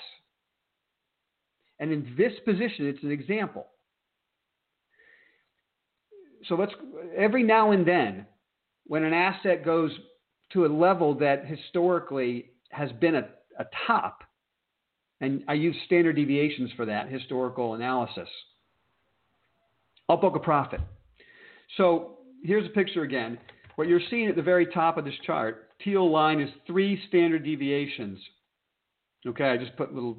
And 1.78 1.92
in 1.92 2.14
this 2.16 2.32
position, 2.44 2.86
it's 2.86 3.02
an 3.02 3.10
example. 3.10 3.66
So 6.46 6.54
let's 6.54 6.72
every 7.16 7.42
now 7.42 7.70
and 7.72 7.86
then, 7.86 8.26
when 8.86 9.04
an 9.04 9.12
asset 9.14 9.64
goes 9.64 9.92
to 10.52 10.66
a 10.66 10.68
level 10.68 11.14
that 11.14 11.46
historically 11.46 12.50
has 12.70 12.90
been 13.00 13.16
a, 13.16 13.28
a 13.58 13.66
top, 13.86 14.22
and 15.20 15.44
I 15.48 15.54
use 15.54 15.76
standard 15.86 16.16
deviations 16.16 16.70
for 16.76 16.86
that 16.86 17.08
historical 17.08 17.74
analysis, 17.74 18.28
I'll 20.08 20.16
book 20.16 20.36
a 20.36 20.40
profit. 20.40 20.80
So 21.76 22.18
here's 22.42 22.66
a 22.66 22.70
picture 22.70 23.02
again. 23.02 23.38
What 23.76 23.88
you're 23.88 24.00
seeing 24.10 24.28
at 24.28 24.36
the 24.36 24.42
very 24.42 24.66
top 24.66 24.98
of 24.98 25.04
this 25.04 25.14
chart, 25.24 25.70
teal 25.84 26.10
line 26.10 26.40
is 26.40 26.50
three 26.66 27.00
standard 27.08 27.44
deviations. 27.44 28.18
Okay, 29.26 29.44
I 29.44 29.56
just 29.56 29.76
put 29.76 29.94
little 29.94 30.18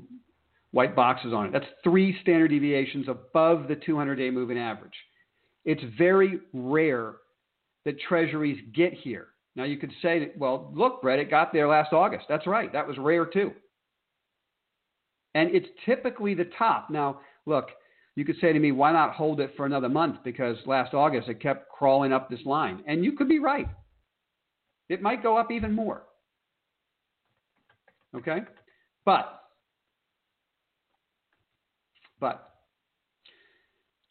white 0.72 0.96
boxes 0.96 1.34
on 1.34 1.48
it. 1.48 1.54
That's 1.54 1.66
three 1.84 2.18
standard 2.22 2.50
deviations 2.50 3.08
above 3.08 3.68
the 3.68 3.76
200 3.76 4.16
day 4.16 4.30
moving 4.30 4.58
average. 4.58 4.94
It's 5.66 5.82
very 5.98 6.40
rare 6.54 7.16
that 7.86 8.00
treasuries 8.00 8.60
get 8.74 8.94
here. 8.94 9.28
Now 9.56 9.66
you 9.66 9.78
could 9.78 9.92
say, 10.02 10.32
well, 10.38 10.72
look, 10.74 11.02
Bret, 11.02 11.20
it 11.20 11.30
got 11.30 11.52
there 11.52 11.68
last 11.68 11.94
August. 11.94 12.26
That's 12.30 12.48
right. 12.48 12.72
That 12.72 12.88
was 12.88 12.98
rare 12.98 13.26
too. 13.26 13.52
And 15.36 15.54
it's 15.54 15.68
typically 15.86 16.34
the 16.34 16.50
top. 16.58 16.90
Now, 16.90 17.20
look, 17.46 17.70
you 18.16 18.26
could 18.26 18.38
say 18.42 18.54
to 18.54 18.60
me, 18.60 18.72
why 18.72 18.92
not 18.92 19.14
hold 19.14 19.40
it 19.40 19.54
for 19.56 19.66
another 19.66 19.90
month? 19.90 20.18
Because 20.24 20.58
last 20.66 20.94
August 20.94 21.30
it 21.30 21.42
kept 21.42 21.70
crawling 21.70 22.12
up 22.14 22.30
this 22.30 22.46
line. 22.46 22.84
And 22.88 23.04
you 23.04 23.14
could 23.14 23.30
be 23.30 23.40
right. 23.40 23.68
It 24.90 25.02
might 25.02 25.24
go 25.24 25.38
up 25.38 25.52
even 25.52 25.74
more. 25.74 26.04
Okay? 28.16 28.40
But 29.06 29.38
but 32.20 32.52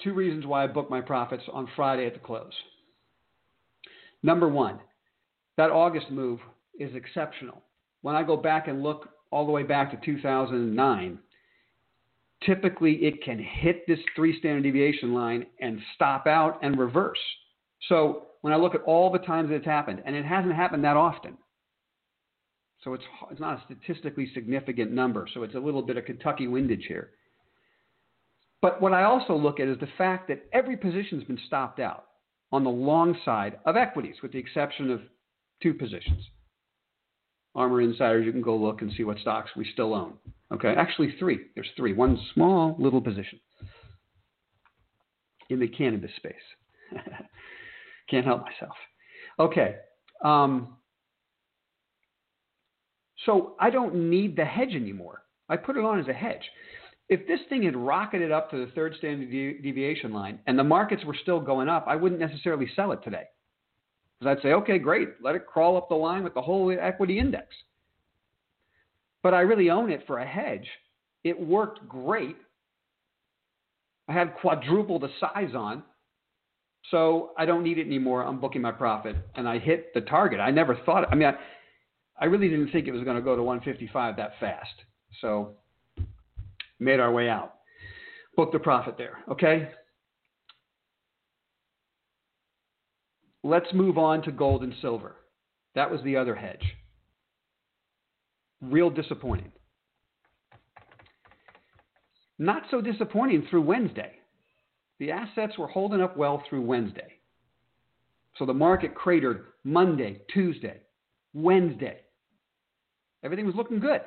two 0.02 0.14
reasons 0.14 0.47
why 0.47 0.64
I 0.64 0.66
booked 0.66 0.90
my 0.90 1.00
profits 1.00 1.44
on 1.52 1.68
Friday 1.76 2.06
at 2.06 2.14
the 2.14 2.18
close. 2.18 2.52
Number 4.23 4.49
one, 4.49 4.80
that 5.60 5.70
August 5.70 6.10
move 6.10 6.40
is 6.78 6.94
exceptional. 6.94 7.60
When 8.00 8.16
I 8.16 8.22
go 8.22 8.34
back 8.34 8.66
and 8.66 8.82
look 8.82 9.10
all 9.30 9.44
the 9.44 9.52
way 9.52 9.62
back 9.62 9.90
to 9.90 10.06
2009, 10.06 11.18
typically 12.46 12.92
it 12.94 13.22
can 13.22 13.38
hit 13.38 13.86
this 13.86 13.98
three 14.16 14.38
standard 14.38 14.62
deviation 14.62 15.12
line 15.12 15.44
and 15.60 15.78
stop 15.94 16.26
out 16.26 16.58
and 16.62 16.78
reverse. 16.78 17.18
So 17.90 18.28
when 18.40 18.54
I 18.54 18.56
look 18.56 18.74
at 18.74 18.80
all 18.84 19.12
the 19.12 19.18
times 19.18 19.50
that 19.50 19.56
it's 19.56 19.66
happened, 19.66 20.02
and 20.06 20.16
it 20.16 20.24
hasn't 20.24 20.54
happened 20.54 20.82
that 20.84 20.96
often, 20.96 21.36
so 22.82 22.94
it's, 22.94 23.04
it's 23.30 23.38
not 23.38 23.58
a 23.58 23.64
statistically 23.66 24.30
significant 24.32 24.92
number. 24.92 25.28
So 25.34 25.42
it's 25.42 25.56
a 25.56 25.60
little 25.60 25.82
bit 25.82 25.98
of 25.98 26.06
Kentucky 26.06 26.48
windage 26.48 26.86
here. 26.88 27.10
But 28.62 28.80
what 28.80 28.94
I 28.94 29.02
also 29.02 29.36
look 29.36 29.60
at 29.60 29.68
is 29.68 29.78
the 29.78 29.88
fact 29.98 30.26
that 30.28 30.42
every 30.54 30.78
position's 30.78 31.24
been 31.24 31.38
stopped 31.46 31.80
out 31.80 32.06
on 32.50 32.64
the 32.64 32.70
long 32.70 33.14
side 33.26 33.58
of 33.66 33.76
equities, 33.76 34.16
with 34.22 34.32
the 34.32 34.38
exception 34.38 34.90
of 34.90 35.02
two 35.62 35.74
positions. 35.74 36.24
ARMR 37.56 37.82
Insiders, 37.84 38.24
you 38.24 38.32
can 38.32 38.42
go 38.42 38.56
look 38.56 38.82
and 38.82 38.92
see 38.96 39.04
what 39.04 39.18
stocks 39.18 39.50
we 39.56 39.68
still 39.72 39.94
own. 39.94 40.14
Okay, 40.52 40.72
actually 40.76 41.14
three. 41.18 41.40
There's 41.54 41.70
three. 41.76 41.92
One 41.92 42.18
small 42.34 42.76
little 42.78 43.00
position 43.00 43.40
in 45.48 45.58
the 45.58 45.68
cannabis 45.68 46.10
space. 46.16 46.34
Can't 48.10 48.26
help 48.26 48.42
myself. 48.42 48.76
Okay. 49.38 49.76
Um, 50.24 50.76
so 53.26 53.56
I 53.60 53.70
don't 53.70 54.10
need 54.10 54.36
the 54.36 54.44
hedge 54.44 54.74
anymore. 54.74 55.22
I 55.48 55.56
put 55.56 55.76
it 55.76 55.84
on 55.84 55.98
as 55.98 56.08
a 56.08 56.12
hedge 56.12 56.42
if 57.10 57.26
this 57.26 57.40
thing 57.48 57.64
had 57.64 57.76
rocketed 57.76 58.30
up 58.30 58.50
to 58.52 58.64
the 58.64 58.70
third 58.72 58.94
standard 58.96 59.30
deviation 59.30 60.12
line 60.12 60.38
and 60.46 60.56
the 60.56 60.64
markets 60.64 61.04
were 61.04 61.16
still 61.20 61.40
going 61.40 61.68
up, 61.68 61.84
I 61.88 61.96
wouldn't 61.96 62.20
necessarily 62.20 62.68
sell 62.76 62.92
it 62.92 63.00
today. 63.02 63.24
Because 64.20 64.36
I'd 64.36 64.42
say, 64.42 64.52
okay, 64.52 64.78
great, 64.78 65.08
let 65.22 65.34
it 65.34 65.46
crawl 65.46 65.76
up 65.76 65.88
the 65.88 65.94
line 65.94 66.22
with 66.24 66.34
the 66.34 66.42
whole 66.42 66.70
equity 66.78 67.18
index. 67.18 67.46
But 69.22 69.34
I 69.34 69.40
really 69.40 69.70
own 69.70 69.90
it 69.90 70.04
for 70.06 70.18
a 70.18 70.26
hedge. 70.26 70.68
It 71.24 71.38
worked 71.40 71.86
great. 71.88 72.36
I 74.08 74.12
had 74.12 74.34
quadruple 74.34 74.98
the 74.98 75.10
size 75.20 75.54
on. 75.54 75.82
So 76.90 77.30
I 77.38 77.44
don't 77.44 77.62
need 77.62 77.78
it 77.78 77.86
anymore. 77.86 78.24
I'm 78.24 78.40
booking 78.40 78.62
my 78.62 78.72
profit. 78.72 79.14
And 79.34 79.48
I 79.48 79.58
hit 79.58 79.92
the 79.94 80.00
target. 80.00 80.40
I 80.40 80.50
never 80.50 80.76
thought, 80.86 81.10
I 81.10 81.14
mean, 81.14 81.28
I, 81.28 81.34
I 82.18 82.26
really 82.26 82.48
didn't 82.48 82.72
think 82.72 82.88
it 82.88 82.92
was 82.92 83.04
going 83.04 83.16
to 83.16 83.22
go 83.22 83.36
to 83.36 83.42
155 83.42 84.16
that 84.16 84.32
fast. 84.40 84.74
So 85.20 85.56
made 86.78 87.00
our 87.00 87.12
way 87.12 87.28
out. 87.28 87.54
Booked 88.36 88.54
a 88.54 88.58
profit 88.58 88.96
there, 88.96 89.18
okay? 89.30 89.70
Let's 93.42 93.73
move 93.73 93.97
on 93.97 94.23
to 94.23 94.32
gold 94.32 94.62
and 94.62 94.75
silver. 94.80 95.16
That 95.75 95.90
was 95.90 96.00
the 96.02 96.16
other 96.16 96.35
hedge. 96.35 96.64
Real 98.61 98.90
disappointing. 98.90 99.52
Not 102.38 102.62
so 102.70 102.80
disappointing 102.80 103.47
through 103.49 103.62
Wednesday. 103.62 104.12
The 104.99 105.12
assets 105.12 105.56
were 105.59 105.66
holding 105.66 106.00
up 106.00 106.16
well 106.16 106.42
through 106.49 106.62
Wednesday. 106.62 107.18
So 108.37 108.47
the 108.47 108.54
market 108.54 108.94
cratered 108.94 109.44
Monday, 109.64 110.23
Tuesday, 110.32 110.78
Wednesday. 111.35 112.00
Everything 113.23 113.47
was 113.47 113.54
looking 113.54 113.80
good. 113.80 114.00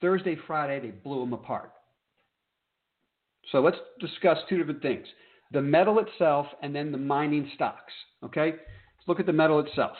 Thursday, 0.00 0.36
Friday, 0.46 0.80
they 0.80 0.90
blew 0.90 1.20
them 1.20 1.32
apart. 1.32 1.72
So 3.52 3.60
let's 3.60 3.78
discuss 4.00 4.38
two 4.48 4.58
different 4.58 4.82
things 4.82 5.06
the 5.52 5.62
metal 5.62 5.98
itself 5.98 6.46
and 6.62 6.74
then 6.74 6.92
the 6.92 6.98
mining 6.98 7.50
stocks. 7.54 7.92
Okay? 8.24 8.50
Let's 8.50 9.08
look 9.08 9.20
at 9.20 9.26
the 9.26 9.32
metal 9.32 9.60
itself. 9.60 9.96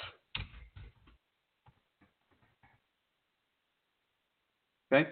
Okay? 4.92 5.10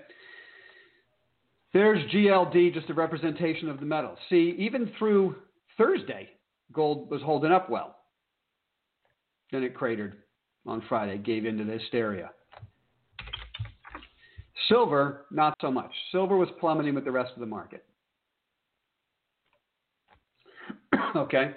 There's 1.72 1.98
GLD, 2.12 2.72
just 2.72 2.90
a 2.90 2.94
representation 2.94 3.68
of 3.68 3.80
the 3.80 3.86
metal. 3.86 4.16
See, 4.30 4.54
even 4.58 4.92
through 4.98 5.34
Thursday, 5.76 6.28
gold 6.72 7.10
was 7.10 7.20
holding 7.22 7.50
up 7.50 7.68
well. 7.68 7.96
Then 9.50 9.64
it 9.64 9.74
cratered 9.74 10.22
on 10.66 10.82
Friday, 10.88 11.18
gave 11.18 11.44
into 11.44 11.64
the 11.64 11.72
hysteria. 11.72 12.30
Silver, 14.68 15.26
not 15.30 15.56
so 15.60 15.70
much. 15.70 15.90
Silver 16.12 16.36
was 16.36 16.48
plummeting 16.60 16.94
with 16.94 17.04
the 17.04 17.10
rest 17.10 17.32
of 17.34 17.40
the 17.40 17.46
market. 17.46 17.84
okay. 21.16 21.52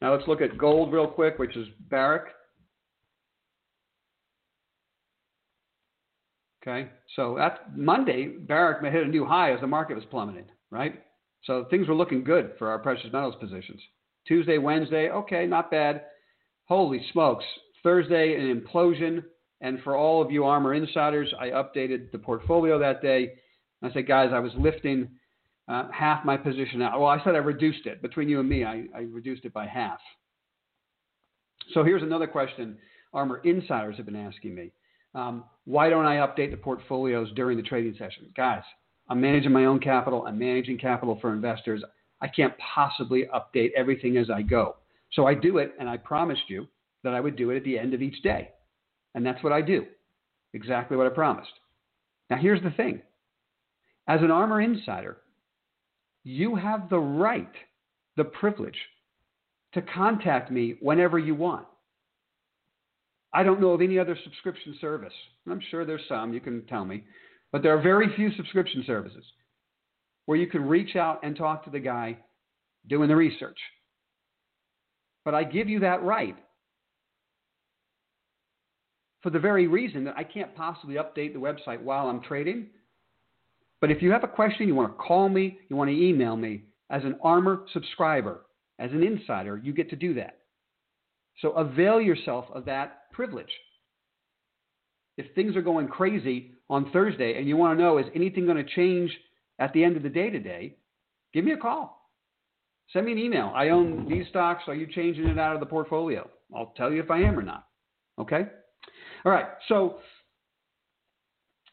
Now 0.00 0.14
let's 0.14 0.28
look 0.28 0.40
at 0.40 0.58
gold 0.58 0.92
real 0.92 1.06
quick, 1.06 1.38
which 1.38 1.56
is 1.56 1.66
Barrick. 1.90 2.24
Okay, 6.66 6.88
so 7.14 7.34
that's 7.36 7.58
Monday. 7.76 8.26
Barrick 8.26 8.82
hit 8.90 9.06
a 9.06 9.08
new 9.08 9.26
high 9.26 9.52
as 9.52 9.60
the 9.60 9.66
market 9.66 9.96
was 9.96 10.04
plummeting, 10.10 10.46
right? 10.70 11.02
So 11.44 11.66
things 11.68 11.88
were 11.88 11.94
looking 11.94 12.24
good 12.24 12.52
for 12.58 12.70
our 12.70 12.78
precious 12.78 13.12
metals 13.12 13.34
positions. 13.38 13.80
Tuesday, 14.26 14.56
Wednesday, 14.56 15.10
okay, 15.10 15.46
not 15.46 15.70
bad. 15.70 16.04
Holy 16.66 17.04
smokes. 17.12 17.44
Thursday, 17.82 18.36
an 18.36 18.60
implosion. 18.60 19.22
And 19.60 19.78
for 19.82 19.96
all 19.96 20.22
of 20.22 20.30
you 20.30 20.44
armor 20.44 20.74
insiders, 20.74 21.32
I 21.38 21.48
updated 21.48 22.10
the 22.12 22.18
portfolio 22.18 22.78
that 22.78 23.02
day. 23.02 23.34
I 23.82 23.92
said, 23.92 24.08
guys, 24.08 24.30
I 24.32 24.38
was 24.38 24.52
lifting 24.58 25.08
uh, 25.68 25.88
half 25.92 26.24
my 26.24 26.36
position 26.36 26.82
out. 26.82 27.00
Well, 27.00 27.08
I 27.08 27.22
said 27.24 27.34
I 27.34 27.38
reduced 27.38 27.86
it. 27.86 28.02
Between 28.02 28.28
you 28.28 28.40
and 28.40 28.48
me, 28.48 28.64
I, 28.64 28.84
I 28.94 29.00
reduced 29.10 29.44
it 29.44 29.52
by 29.52 29.66
half. 29.66 29.98
So 31.72 31.82
here's 31.82 32.02
another 32.02 32.26
question 32.26 32.76
Armor 33.12 33.40
insiders 33.44 33.96
have 33.96 34.06
been 34.06 34.16
asking 34.16 34.54
me. 34.54 34.72
Um, 35.14 35.44
why 35.64 35.88
don't 35.88 36.06
I 36.06 36.16
update 36.16 36.50
the 36.50 36.56
portfolios 36.56 37.30
during 37.36 37.56
the 37.56 37.62
trading 37.62 37.94
session? 37.94 38.30
Guys, 38.36 38.62
I'm 39.08 39.20
managing 39.20 39.52
my 39.52 39.64
own 39.64 39.78
capital. 39.78 40.24
I'm 40.26 40.38
managing 40.38 40.78
capital 40.78 41.18
for 41.20 41.32
investors. 41.32 41.82
I 42.20 42.28
can't 42.28 42.54
possibly 42.74 43.26
update 43.34 43.70
everything 43.76 44.16
as 44.16 44.30
I 44.30 44.42
go. 44.42 44.76
So 45.12 45.26
I 45.26 45.34
do 45.34 45.58
it, 45.58 45.74
and 45.78 45.88
I 45.88 45.96
promised 45.96 46.48
you 46.48 46.66
that 47.04 47.14
I 47.14 47.20
would 47.20 47.36
do 47.36 47.50
it 47.50 47.56
at 47.56 47.64
the 47.64 47.78
end 47.78 47.94
of 47.94 48.02
each 48.02 48.22
day. 48.22 48.50
And 49.14 49.24
that's 49.24 49.42
what 49.44 49.52
I 49.52 49.60
do. 49.60 49.86
Exactly 50.54 50.96
what 50.96 51.06
I 51.06 51.10
promised. 51.10 51.52
Now, 52.30 52.36
here's 52.36 52.62
the 52.62 52.70
thing 52.70 53.02
as 54.08 54.20
an 54.20 54.30
Armor 54.30 54.60
insider, 54.60 55.18
you 56.24 56.56
have 56.56 56.88
the 56.88 56.98
right, 56.98 57.52
the 58.16 58.24
privilege 58.24 58.78
to 59.74 59.82
contact 59.82 60.50
me 60.50 60.76
whenever 60.80 61.18
you 61.18 61.34
want. 61.34 61.66
I 63.32 63.42
don't 63.42 63.60
know 63.60 63.70
of 63.70 63.82
any 63.82 63.98
other 63.98 64.16
subscription 64.24 64.76
service. 64.80 65.12
I'm 65.50 65.60
sure 65.70 65.84
there's 65.84 66.00
some, 66.08 66.32
you 66.32 66.40
can 66.40 66.64
tell 66.66 66.84
me, 66.84 67.04
but 67.52 67.62
there 67.62 67.76
are 67.76 67.82
very 67.82 68.14
few 68.16 68.32
subscription 68.36 68.84
services 68.86 69.24
where 70.26 70.38
you 70.38 70.46
can 70.46 70.66
reach 70.66 70.96
out 70.96 71.20
and 71.22 71.36
talk 71.36 71.64
to 71.64 71.70
the 71.70 71.80
guy 71.80 72.16
doing 72.88 73.08
the 73.08 73.16
research. 73.16 73.58
But 75.24 75.34
I 75.34 75.44
give 75.44 75.68
you 75.68 75.80
that 75.80 76.02
right 76.02 76.36
for 79.22 79.30
the 79.30 79.38
very 79.38 79.66
reason 79.66 80.04
that 80.04 80.16
I 80.16 80.24
can't 80.24 80.54
possibly 80.54 80.96
update 80.96 81.32
the 81.32 81.40
website 81.40 81.80
while 81.80 82.08
I'm 82.08 82.22
trading. 82.22 82.66
But 83.80 83.90
if 83.90 84.02
you 84.02 84.10
have 84.12 84.24
a 84.24 84.28
question, 84.28 84.68
you 84.68 84.74
want 84.74 84.96
to 84.96 85.02
call 85.02 85.28
me, 85.28 85.58
you 85.68 85.76
want 85.76 85.90
to 85.90 85.96
email 85.96 86.36
me, 86.36 86.64
as 86.90 87.02
an 87.04 87.16
armor 87.22 87.64
subscriber, 87.72 88.46
as 88.78 88.90
an 88.92 89.02
insider, 89.02 89.56
you 89.62 89.72
get 89.72 89.90
to 89.90 89.96
do 89.96 90.14
that. 90.14 90.38
So 91.40 91.50
avail 91.52 92.00
yourself 92.00 92.46
of 92.54 92.64
that 92.66 93.10
privilege. 93.12 93.50
If 95.16 95.34
things 95.34 95.56
are 95.56 95.62
going 95.62 95.88
crazy 95.88 96.52
on 96.68 96.90
Thursday 96.92 97.38
and 97.38 97.48
you 97.48 97.56
want 97.56 97.78
to 97.78 97.82
know 97.82 97.98
is 97.98 98.06
anything 98.14 98.46
going 98.46 98.64
to 98.64 98.74
change 98.74 99.10
at 99.58 99.72
the 99.72 99.84
end 99.84 99.96
of 99.96 100.02
the 100.02 100.08
day 100.08 100.30
today, 100.30 100.76
give 101.32 101.44
me 101.44 101.52
a 101.52 101.56
call. 101.56 102.10
Send 102.92 103.06
me 103.06 103.12
an 103.12 103.18
email. 103.18 103.52
I 103.54 103.70
own 103.70 104.08
these 104.08 104.26
stocks. 104.28 104.64
Are 104.66 104.74
you 104.74 104.86
changing 104.86 105.26
it 105.26 105.38
out 105.38 105.54
of 105.54 105.60
the 105.60 105.66
portfolio? 105.66 106.28
I'll 106.54 106.72
tell 106.76 106.92
you 106.92 107.02
if 107.02 107.10
I 107.10 107.20
am 107.20 107.38
or 107.38 107.42
not. 107.42 107.66
Okay? 108.18 108.42
All 109.24 109.32
right. 109.32 109.46
So, 109.68 109.98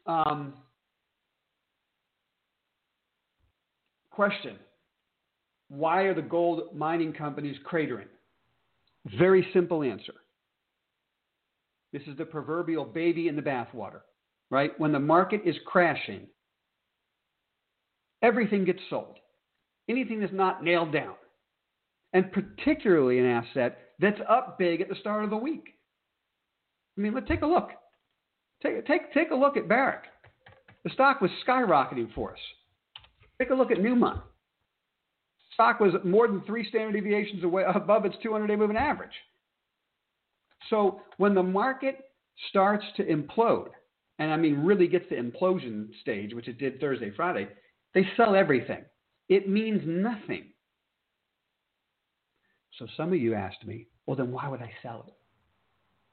um, 0.05 0.53
question 4.11 4.57
Why 5.69 6.03
are 6.03 6.13
the 6.13 6.21
gold 6.21 6.75
mining 6.75 7.13
companies 7.13 7.57
cratering? 7.69 8.07
Very 9.17 9.47
simple 9.53 9.81
answer. 9.83 10.13
This 11.91 12.03
is 12.07 12.17
the 12.17 12.25
proverbial 12.25 12.85
baby 12.85 13.27
in 13.27 13.35
the 13.35 13.41
bathwater, 13.41 14.01
right? 14.49 14.79
When 14.79 14.91
the 14.91 14.99
market 14.99 15.41
is 15.43 15.55
crashing, 15.65 16.27
everything 18.21 18.63
gets 18.63 18.79
sold. 18.89 19.17
Anything 19.89 20.21
that's 20.21 20.31
not 20.31 20.63
nailed 20.63 20.93
down. 20.93 21.15
And 22.13 22.31
particularly 22.31 23.19
an 23.19 23.25
asset 23.25 23.79
that's 23.99 24.19
up 24.29 24.57
big 24.57 24.81
at 24.81 24.89
the 24.89 24.95
start 24.95 25.23
of 25.23 25.29
the 25.29 25.37
week. 25.37 25.75
I 26.97 27.01
mean, 27.01 27.13
let's 27.13 27.27
take 27.27 27.41
a 27.41 27.47
look. 27.47 27.69
Take, 28.61 28.85
take, 28.85 29.13
take 29.13 29.31
a 29.31 29.35
look 29.35 29.57
at 29.57 29.67
Barrick. 29.67 30.03
The 30.83 30.91
stock 30.91 31.21
was 31.21 31.31
skyrocketing 31.45 32.13
for 32.13 32.31
us. 32.31 32.39
Take 33.41 33.49
a 33.49 33.55
look 33.55 33.71
at 33.71 33.77
Newmont 33.77 34.21
stock 35.61 35.79
was 35.79 35.93
more 36.03 36.27
than 36.27 36.41
three 36.41 36.67
standard 36.67 36.93
deviations 36.93 37.43
away 37.43 37.63
above 37.75 38.05
its 38.05 38.15
200 38.23 38.47
day 38.47 38.55
moving 38.55 38.77
average. 38.77 39.11
So 40.69 41.01
when 41.17 41.35
the 41.35 41.43
market 41.43 41.99
starts 42.49 42.85
to 42.97 43.03
implode, 43.03 43.69
and 44.19 44.31
I 44.31 44.37
mean 44.37 44.63
really 44.63 44.87
gets 44.87 45.07
to 45.09 45.21
implosion 45.21 45.89
stage, 46.01 46.33
which 46.33 46.47
it 46.47 46.57
did 46.57 46.79
Thursday, 46.79 47.11
Friday, 47.15 47.47
they 47.93 48.05
sell 48.17 48.35
everything. 48.35 48.83
It 49.29 49.49
means 49.49 49.81
nothing. 49.85 50.45
So 52.79 52.87
some 52.97 53.09
of 53.09 53.19
you 53.19 53.33
asked 53.33 53.65
me, 53.65 53.87
well, 54.05 54.15
then 54.15 54.31
why 54.31 54.47
would 54.47 54.61
I 54.61 54.71
sell 54.81 55.05
it? 55.07 55.13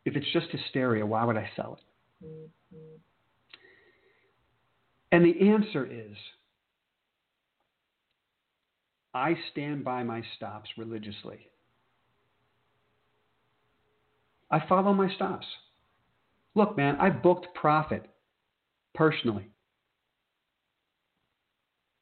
If 0.04 0.16
it's 0.16 0.30
just 0.32 0.46
hysteria, 0.50 1.06
why 1.06 1.24
would 1.24 1.36
I 1.36 1.48
sell 1.56 1.78
it? 1.78 2.26
Mm-hmm. 2.26 2.96
And 5.12 5.24
the 5.24 5.50
answer 5.50 5.86
is 5.86 6.16
I 9.18 9.36
stand 9.50 9.84
by 9.84 10.04
my 10.04 10.22
stops 10.36 10.70
religiously. 10.78 11.40
I 14.48 14.62
follow 14.68 14.94
my 14.94 15.12
stops. 15.12 15.44
Look, 16.54 16.76
man, 16.76 16.96
I 17.00 17.10
booked 17.10 17.48
profit 17.56 18.06
personally 18.94 19.48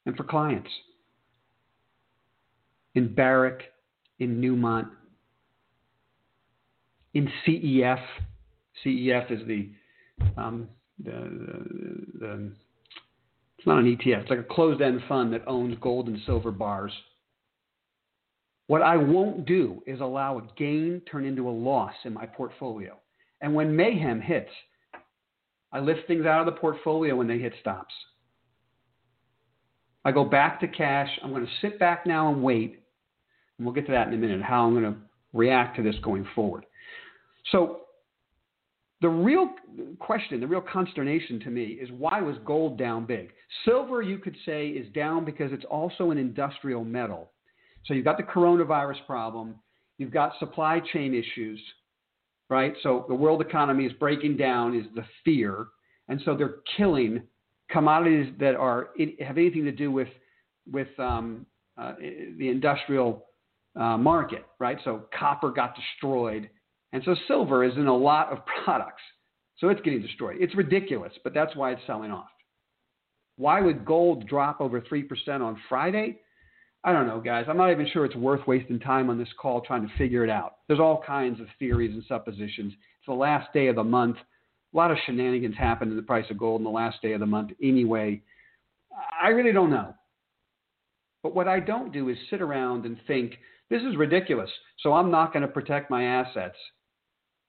and 0.04 0.14
for 0.14 0.24
clients 0.24 0.68
in 2.94 3.14
Barrick, 3.14 3.62
in 4.18 4.42
Newmont, 4.42 4.88
in 7.14 7.30
CEF. 7.46 8.02
CEF 8.84 9.32
is 9.32 9.40
the, 9.48 9.70
um, 10.36 10.68
the, 11.02 11.12
the, 11.12 12.18
the 12.18 12.52
it's 13.66 13.68
not 13.68 13.80
an 13.80 13.96
ETF. 13.96 14.20
It's 14.20 14.30
like 14.30 14.38
a 14.38 14.44
closed 14.44 14.80
end 14.80 15.00
fund 15.08 15.32
that 15.32 15.42
owns 15.48 15.76
gold 15.80 16.06
and 16.06 16.20
silver 16.24 16.52
bars. 16.52 16.92
What 18.68 18.80
I 18.80 18.96
won't 18.96 19.44
do 19.44 19.82
is 19.88 20.00
allow 20.00 20.38
a 20.38 20.42
gain 20.56 21.02
turn 21.10 21.24
into 21.24 21.48
a 21.48 21.50
loss 21.50 21.94
in 22.04 22.14
my 22.14 22.26
portfolio. 22.26 22.96
And 23.40 23.54
when 23.56 23.74
mayhem 23.74 24.20
hits, 24.20 24.50
I 25.72 25.80
lift 25.80 26.06
things 26.06 26.26
out 26.26 26.46
of 26.46 26.46
the 26.46 26.60
portfolio 26.60 27.16
when 27.16 27.26
they 27.26 27.38
hit 27.38 27.54
stops. 27.60 27.92
I 30.04 30.12
go 30.12 30.24
back 30.24 30.60
to 30.60 30.68
cash. 30.68 31.10
I'm 31.24 31.30
going 31.30 31.44
to 31.44 31.52
sit 31.60 31.80
back 31.80 32.06
now 32.06 32.32
and 32.32 32.44
wait. 32.44 32.84
And 33.58 33.66
we'll 33.66 33.74
get 33.74 33.86
to 33.86 33.92
that 33.92 34.06
in 34.06 34.14
a 34.14 34.16
minute, 34.16 34.42
how 34.42 34.64
I'm 34.64 34.80
going 34.80 34.94
to 34.94 34.98
react 35.32 35.76
to 35.78 35.82
this 35.82 35.96
going 36.04 36.24
forward. 36.36 36.66
So 37.50 37.80
the 39.02 39.08
real 39.08 39.50
question, 39.98 40.40
the 40.40 40.46
real 40.46 40.62
consternation 40.62 41.38
to 41.40 41.50
me 41.50 41.64
is 41.64 41.90
why 41.90 42.20
was 42.20 42.36
gold 42.44 42.78
down 42.78 43.04
big? 43.04 43.30
Silver, 43.64 44.00
you 44.00 44.18
could 44.18 44.36
say, 44.46 44.68
is 44.68 44.90
down 44.94 45.24
because 45.24 45.52
it's 45.52 45.66
also 45.70 46.10
an 46.10 46.18
industrial 46.18 46.82
metal. 46.82 47.30
So 47.84 47.94
you've 47.94 48.06
got 48.06 48.16
the 48.16 48.22
coronavirus 48.22 49.04
problem, 49.06 49.56
you've 49.98 50.12
got 50.12 50.32
supply 50.38 50.80
chain 50.92 51.14
issues, 51.14 51.60
right? 52.48 52.74
So 52.82 53.04
the 53.08 53.14
world 53.14 53.42
economy 53.42 53.84
is 53.84 53.92
breaking 53.94 54.38
down, 54.38 54.74
is 54.74 54.86
the 54.94 55.04
fear. 55.24 55.66
And 56.08 56.20
so 56.24 56.34
they're 56.34 56.56
killing 56.76 57.22
commodities 57.70 58.32
that 58.38 58.54
are 58.54 58.90
have 59.20 59.38
anything 59.38 59.64
to 59.64 59.72
do 59.72 59.90
with 59.90 60.08
with 60.70 60.88
um, 60.98 61.46
uh, 61.78 61.94
the 62.38 62.48
industrial 62.48 63.26
uh, 63.76 63.96
market, 63.96 64.44
right? 64.58 64.78
So 64.84 65.06
copper 65.16 65.50
got 65.50 65.76
destroyed, 65.76 66.48
and 66.92 67.02
so 67.04 67.14
silver 67.26 67.64
is 67.64 67.76
in 67.76 67.86
a 67.86 67.96
lot 67.96 68.32
of 68.32 68.38
products, 68.64 69.02
so 69.58 69.68
it's 69.68 69.80
getting 69.82 70.02
destroyed. 70.02 70.36
It's 70.40 70.54
ridiculous, 70.54 71.12
but 71.24 71.34
that's 71.34 71.54
why 71.56 71.72
it's 71.72 71.82
selling 71.86 72.10
off. 72.10 72.28
Why 73.36 73.60
would 73.60 73.84
gold 73.84 74.26
drop 74.26 74.60
over 74.60 74.80
three 74.80 75.02
percent 75.02 75.42
on 75.42 75.60
Friday? 75.68 76.20
I 76.84 76.92
don't 76.92 77.08
know, 77.08 77.20
guys. 77.20 77.46
I'm 77.48 77.56
not 77.56 77.72
even 77.72 77.88
sure 77.92 78.04
it's 78.04 78.14
worth 78.14 78.46
wasting 78.46 78.78
time 78.78 79.10
on 79.10 79.18
this 79.18 79.28
call 79.40 79.60
trying 79.60 79.86
to 79.86 79.92
figure 79.98 80.22
it 80.22 80.30
out. 80.30 80.58
There's 80.68 80.78
all 80.78 81.02
kinds 81.04 81.40
of 81.40 81.48
theories 81.58 81.92
and 81.92 82.04
suppositions. 82.06 82.72
It's 82.72 83.06
the 83.08 83.12
last 83.12 83.52
day 83.52 83.66
of 83.66 83.74
the 83.74 83.82
month. 83.84 84.18
A 84.72 84.76
lot 84.76 84.92
of 84.92 84.98
shenanigans 85.04 85.56
happen 85.56 85.90
in 85.90 85.96
the 85.96 86.02
price 86.02 86.26
of 86.30 86.38
gold 86.38 86.60
in 86.60 86.64
the 86.64 86.70
last 86.70 87.02
day 87.02 87.12
of 87.12 87.20
the 87.20 87.26
month 87.26 87.50
anyway. 87.60 88.22
I 89.20 89.28
really 89.28 89.52
don't 89.52 89.70
know. 89.70 89.94
But 91.24 91.34
what 91.34 91.48
I 91.48 91.58
don't 91.58 91.92
do 91.92 92.08
is 92.08 92.16
sit 92.30 92.40
around 92.40 92.86
and 92.86 92.96
think, 93.08 93.32
this 93.70 93.82
is 93.82 93.96
ridiculous, 93.96 94.50
so 94.80 94.92
I'm 94.92 95.10
not 95.10 95.32
going 95.32 95.42
to 95.42 95.48
protect 95.48 95.90
my 95.90 96.04
assets. 96.04 96.56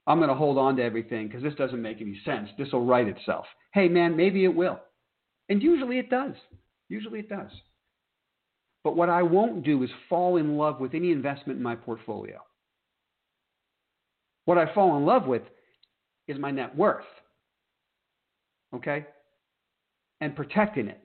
I'm 0.07 0.19
going 0.19 0.29
to 0.29 0.35
hold 0.35 0.57
on 0.57 0.77
to 0.77 0.83
everything 0.83 1.27
because 1.27 1.43
this 1.43 1.55
doesn't 1.55 1.81
make 1.81 2.01
any 2.01 2.19
sense. 2.25 2.49
This 2.57 2.71
will 2.71 2.85
right 2.85 3.07
itself. 3.07 3.45
Hey, 3.73 3.87
man, 3.87 4.15
maybe 4.15 4.45
it 4.45 4.55
will. 4.55 4.79
And 5.49 5.61
usually 5.61 5.99
it 5.99 6.09
does. 6.09 6.33
Usually 6.89 7.19
it 7.19 7.29
does. 7.29 7.51
But 8.83 8.95
what 8.95 9.09
I 9.09 9.21
won't 9.21 9.63
do 9.63 9.83
is 9.83 9.89
fall 10.07 10.37
in 10.37 10.57
love 10.57 10.79
with 10.79 10.93
any 10.93 11.11
investment 11.11 11.57
in 11.57 11.63
my 11.63 11.75
portfolio. 11.75 12.39
What 14.45 14.57
I 14.57 14.73
fall 14.73 14.97
in 14.97 15.05
love 15.05 15.27
with 15.27 15.41
is 16.29 16.39
my 16.39 16.51
net 16.51 16.75
worth. 16.75 17.03
Okay? 18.73 19.05
And 20.21 20.35
protecting 20.35 20.87
it. 20.87 21.01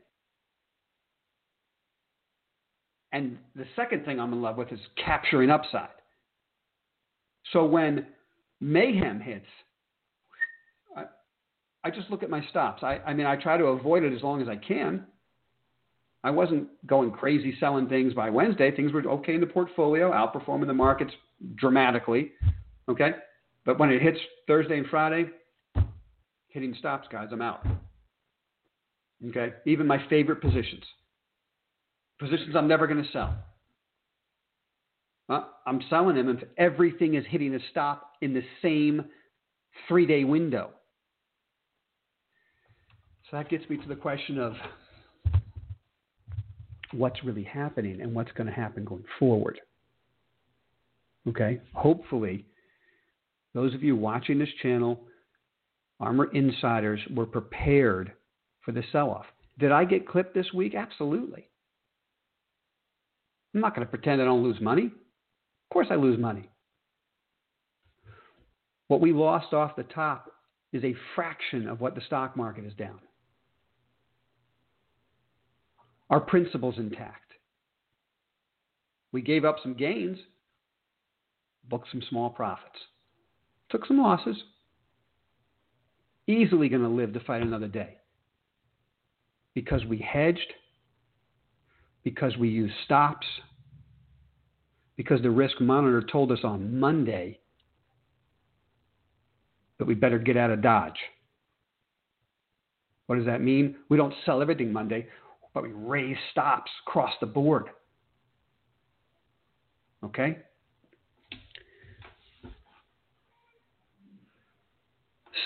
And 3.12 3.36
the 3.54 3.66
second 3.76 4.04
thing 4.04 4.18
I'm 4.18 4.32
in 4.32 4.40
love 4.40 4.56
with 4.56 4.72
is 4.72 4.80
capturing 5.02 5.50
upside. 5.50 5.88
So 7.52 7.64
when 7.66 8.06
mayhem 8.60 9.20
hits, 9.20 9.46
I, 10.96 11.04
I 11.84 11.90
just 11.90 12.10
look 12.10 12.22
at 12.22 12.30
my 12.30 12.42
stops. 12.50 12.82
I, 12.82 12.98
I 13.06 13.12
mean, 13.12 13.26
I 13.26 13.36
try 13.36 13.58
to 13.58 13.64
avoid 13.66 14.02
it 14.02 14.14
as 14.14 14.22
long 14.22 14.40
as 14.40 14.48
I 14.48 14.56
can. 14.56 15.04
I 16.24 16.30
wasn't 16.30 16.68
going 16.86 17.10
crazy 17.10 17.54
selling 17.60 17.88
things 17.88 18.14
by 18.14 18.30
Wednesday. 18.30 18.74
Things 18.74 18.92
were 18.92 19.02
okay 19.02 19.34
in 19.34 19.40
the 19.40 19.46
portfolio, 19.46 20.12
outperforming 20.12 20.68
the 20.68 20.74
markets 20.74 21.12
dramatically. 21.56 22.32
Okay? 22.88 23.10
But 23.66 23.78
when 23.78 23.90
it 23.90 24.00
hits 24.00 24.18
Thursday 24.46 24.78
and 24.78 24.86
Friday, 24.86 25.26
hitting 26.48 26.74
stops, 26.78 27.08
guys, 27.10 27.28
I'm 27.32 27.42
out. 27.42 27.66
Okay? 29.28 29.52
Even 29.66 29.86
my 29.86 30.02
favorite 30.08 30.40
positions 30.40 30.84
positions 32.22 32.54
I'm 32.56 32.68
never 32.68 32.86
going 32.86 33.02
to 33.02 33.10
sell. 33.12 33.34
I'm 35.66 35.80
selling 35.88 36.16
them 36.16 36.28
if 36.28 36.48
everything 36.58 37.14
is 37.14 37.24
hitting 37.28 37.54
a 37.54 37.58
stop 37.70 38.12
in 38.20 38.34
the 38.34 38.42
same 38.60 39.04
three 39.88 40.06
day 40.06 40.24
window. 40.24 40.70
So 43.30 43.36
that 43.38 43.48
gets 43.48 43.68
me 43.70 43.78
to 43.78 43.88
the 43.88 43.96
question 43.96 44.38
of 44.38 44.54
what's 46.92 47.24
really 47.24 47.44
happening 47.44 48.00
and 48.02 48.14
what's 48.14 48.32
going 48.32 48.46
to 48.46 48.52
happen 48.52 48.84
going 48.84 49.04
forward. 49.18 49.60
Okay? 51.28 51.60
Hopefully, 51.72 52.44
those 53.54 53.74
of 53.74 53.82
you 53.82 53.96
watching 53.96 54.38
this 54.38 54.50
channel, 54.60 55.00
Armor 56.00 56.30
Insiders, 56.34 57.00
were 57.14 57.26
prepared 57.26 58.12
for 58.64 58.72
the 58.72 58.82
sell 58.92 59.10
off. 59.10 59.26
Did 59.58 59.72
I 59.72 59.84
get 59.84 60.06
clipped 60.06 60.34
this 60.34 60.52
week? 60.52 60.74
Absolutely. 60.74 61.48
I'm 63.54 63.60
not 63.60 63.74
going 63.74 63.86
to 63.86 63.90
pretend 63.90 64.20
I 64.20 64.24
don't 64.24 64.42
lose 64.42 64.60
money. 64.60 64.86
Of 64.86 65.72
course, 65.72 65.88
I 65.90 65.96
lose 65.96 66.18
money. 66.18 66.48
What 68.88 69.00
we 69.00 69.12
lost 69.12 69.52
off 69.52 69.76
the 69.76 69.84
top 69.84 70.30
is 70.72 70.84
a 70.84 70.94
fraction 71.14 71.68
of 71.68 71.80
what 71.80 71.94
the 71.94 72.00
stock 72.06 72.36
market 72.36 72.64
is 72.64 72.74
down. 72.74 72.98
Our 76.10 76.20
principles 76.20 76.74
intact. 76.78 77.32
We 79.12 79.22
gave 79.22 79.44
up 79.44 79.56
some 79.62 79.74
gains, 79.74 80.18
booked 81.68 81.88
some 81.90 82.02
small 82.08 82.30
profits, 82.30 82.78
took 83.70 83.86
some 83.86 83.98
losses. 83.98 84.36
Easily 86.26 86.68
going 86.68 86.82
to 86.82 86.88
live 86.88 87.12
to 87.14 87.20
fight 87.20 87.42
another 87.42 87.68
day 87.68 87.96
because 89.54 89.84
we 89.84 89.98
hedged 89.98 90.52
because 92.04 92.36
we 92.36 92.48
used 92.48 92.74
stops, 92.84 93.26
because 94.96 95.22
the 95.22 95.30
risk 95.30 95.60
monitor 95.60 96.02
told 96.02 96.32
us 96.32 96.40
on 96.44 96.78
Monday 96.78 97.38
that 99.78 99.86
we 99.86 99.94
better 99.94 100.18
get 100.18 100.36
out 100.36 100.50
of 100.50 100.62
Dodge. 100.62 100.98
What 103.06 103.16
does 103.16 103.26
that 103.26 103.40
mean? 103.40 103.76
We 103.88 103.96
don't 103.96 104.14
sell 104.24 104.40
everything 104.40 104.72
Monday, 104.72 105.08
but 105.54 105.62
we 105.62 105.70
raise 105.72 106.16
stops 106.30 106.70
across 106.86 107.12
the 107.20 107.26
board. 107.26 107.66
Okay? 110.04 110.38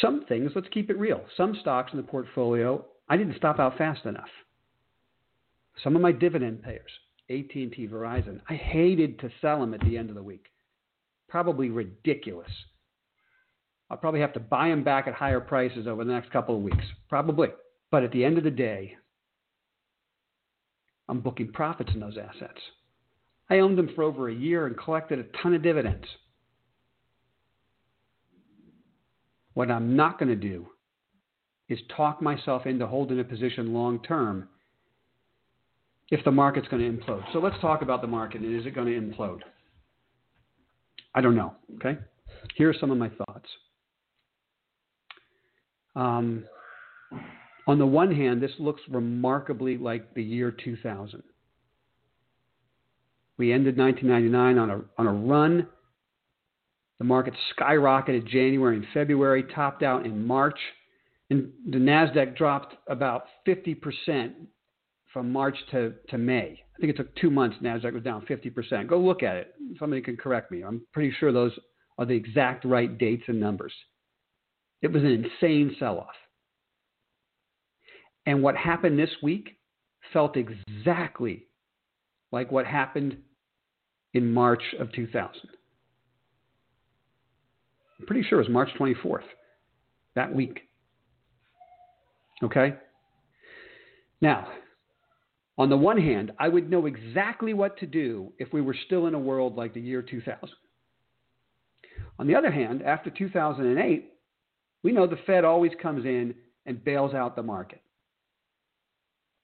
Some 0.01 0.25
things, 0.29 0.53
let's 0.55 0.69
keep 0.71 0.91
it 0.91 0.99
real. 0.99 1.23
Some 1.37 1.57
stocks 1.61 1.93
in 1.93 1.97
the 1.97 2.03
portfolio, 2.03 2.85
I 3.09 3.17
didn't 3.17 3.37
stop 3.37 3.59
out 3.59 3.79
fast 3.79 4.05
enough. 4.05 4.29
Some 5.83 5.95
of 5.95 6.03
my 6.03 6.13
dividend 6.13 6.63
payers, 6.63 6.91
AT&T, 7.29 7.89
Verizon, 7.93 8.41
I 8.49 8.55
hated 8.55 9.19
to 9.21 9.31
sell 9.41 9.61
them 9.61 9.75
at 9.75 9.81
the 9.81 9.99
end 9.99 10.09
of 10.09 10.17
the 10.17 10.23
week. 10.23 10.47
Probably 11.29 11.71
ridiculous. 11.71 12.51
I'll 13.91 13.97
probably 13.97 14.21
have 14.21 14.33
to 14.35 14.41
buy 14.41 14.69
them 14.69 14.85
back 14.85 15.07
at 15.07 15.15
higher 15.15 15.41
prices 15.41 15.87
over 15.87 16.05
the 16.05 16.13
next 16.13 16.31
couple 16.31 16.57
of 16.57 16.63
weeks. 16.63 16.85
Probably. 17.09 17.49
But 17.91 18.03
at 18.03 18.13
the 18.13 18.25
end 18.25 18.39
of 18.39 18.45
the 18.45 18.51
day, 18.51 18.97
I'm 21.09 21.21
booking 21.21 21.53
profits 21.53 21.91
in 21.95 22.01
those 22.01 22.19
assets. 22.19 22.61
I 23.49 23.61
owned 23.61 23.79
them 23.79 23.91
for 23.95 24.03
over 24.03 24.29
a 24.29 24.35
year 24.35 24.67
and 24.67 24.77
collected 24.77 25.19
a 25.19 25.43
ton 25.43 25.55
of 25.55 25.63
dividends. 25.63 26.07
What 29.55 29.71
I'm 29.71 29.95
not 29.97 30.19
going 30.19 30.29
to 30.29 30.37
do 30.37 30.67
is 31.69 31.79
talk 31.97 32.21
myself 32.21 32.67
into 32.67 32.87
holding 32.87 33.21
a 33.21 33.25
position 33.25 33.73
long 33.73 34.03
term 34.03 34.49
if 36.11 36.25
the 36.25 36.31
market's 36.31 36.69
going 36.69 36.83
to 36.83 37.05
implode. 37.05 37.23
So 37.33 37.39
let's 37.39 37.61
talk 37.61 37.83
about 37.83 38.01
the 38.01 38.07
market 38.07 38.41
and 38.41 38.59
is 38.59 38.67
it 38.67 38.75
going 38.75 38.87
to 38.87 39.01
implode? 39.01 39.41
I 41.15 41.21
don't 41.21 41.35
know. 41.35 41.55
Okay. 41.77 41.99
Here 42.57 42.69
are 42.71 42.75
some 42.79 42.91
of 42.91 42.99
my 42.99 43.09
thoughts. 43.09 43.49
Um, 45.97 46.45
on 47.67 47.79
the 47.79 47.87
one 47.87 48.15
hand, 48.15 48.43
this 48.43 48.53
looks 48.59 48.83
remarkably 48.89 49.79
like 49.79 50.15
the 50.15 50.23
year 50.23 50.51
2000. 50.51 51.23
We 53.39 53.53
ended 53.53 53.77
1999 53.77 54.59
on 54.59 54.71
a, 54.71 54.85
on 54.99 55.07
a 55.07 55.13
run. 55.13 55.67
The 56.99 57.05
market 57.05 57.35
skyrocketed 57.59 58.27
January 58.27 58.77
and 58.77 58.87
February, 58.95 59.45
topped 59.55 59.83
out 59.83 60.07
in 60.07 60.27
March, 60.27 60.59
and 61.29 61.51
the 61.69 61.79
NASDAQ 61.79 62.37
dropped 62.37 62.75
about 62.89 63.25
50% 63.47 64.33
from 65.17 65.33
March 65.33 65.57
to, 65.71 65.95
to 66.11 66.19
May. 66.19 66.63
I 66.77 66.79
think 66.79 66.93
it 66.93 66.97
took 66.99 67.17
two 67.17 67.31
months. 67.31 67.57
Nasdaq 67.63 67.95
was 67.95 68.03
down 68.03 68.27
50%. 68.27 68.87
Go 68.87 68.99
look 68.99 69.23
at 69.23 69.37
it. 69.37 69.55
Somebody 69.79 70.03
can 70.03 70.15
correct 70.15 70.53
me. 70.53 70.63
I'm 70.63 70.83
pretty 70.93 71.11
sure 71.19 71.33
those 71.33 71.53
are 71.97 72.05
the 72.05 72.13
exact 72.13 72.67
right 72.67 72.99
dates 72.99 73.23
and 73.27 73.41
numbers. 73.41 73.73
It 74.83 74.93
was 74.93 75.03
an 75.03 75.25
insane 75.25 75.75
sell-off. 75.79 76.15
And 78.27 78.43
what 78.43 78.59
happened 78.59 78.99
this 78.99 79.09
week 79.23 79.57
felt 80.13 80.37
exactly 80.37 81.47
like 82.31 82.53
what 82.53 82.67
happened 82.67 83.17
in 84.13 84.31
March 84.31 84.63
of 84.79 84.93
2000. 84.93 85.31
I'm 87.99 88.07
pretty 88.07 88.23
sure 88.23 88.39
it 88.39 88.43
was 88.43 88.53
March 88.53 88.69
24th, 88.79 89.21
that 90.15 90.35
week. 90.35 90.69
Okay? 92.43 92.75
Now, 94.21 94.49
on 95.59 95.71
the 95.71 95.77
one 95.77 95.99
hand, 95.99 96.33
I 96.39 96.49
would 96.49 96.71
know 96.71 96.87
exactly 96.87 97.55
what 97.55 97.79
to 97.79 97.87
do 97.87 98.33
if 98.39 98.53
we 98.53 98.61
were 98.61 98.77
still 98.87 99.07
in 99.07 99.15
a 99.15 99.19
world 99.19 99.57
like 99.57 99.73
the 99.73 99.81
year 99.81 100.03
2000. 100.03 100.39
On 102.19 102.27
the 102.27 102.35
other 102.35 102.51
hand, 102.51 102.83
after 102.83 103.11
2008, 103.11 104.13
we 104.83 104.93
know 104.93 105.07
the 105.07 105.19
Fed 105.27 105.45
always 105.45 105.73
comes 105.81 106.05
in 106.05 106.35
and 106.67 106.85
bails 106.85 107.15
out 107.15 107.37
the 107.37 107.43
market. 107.43 107.81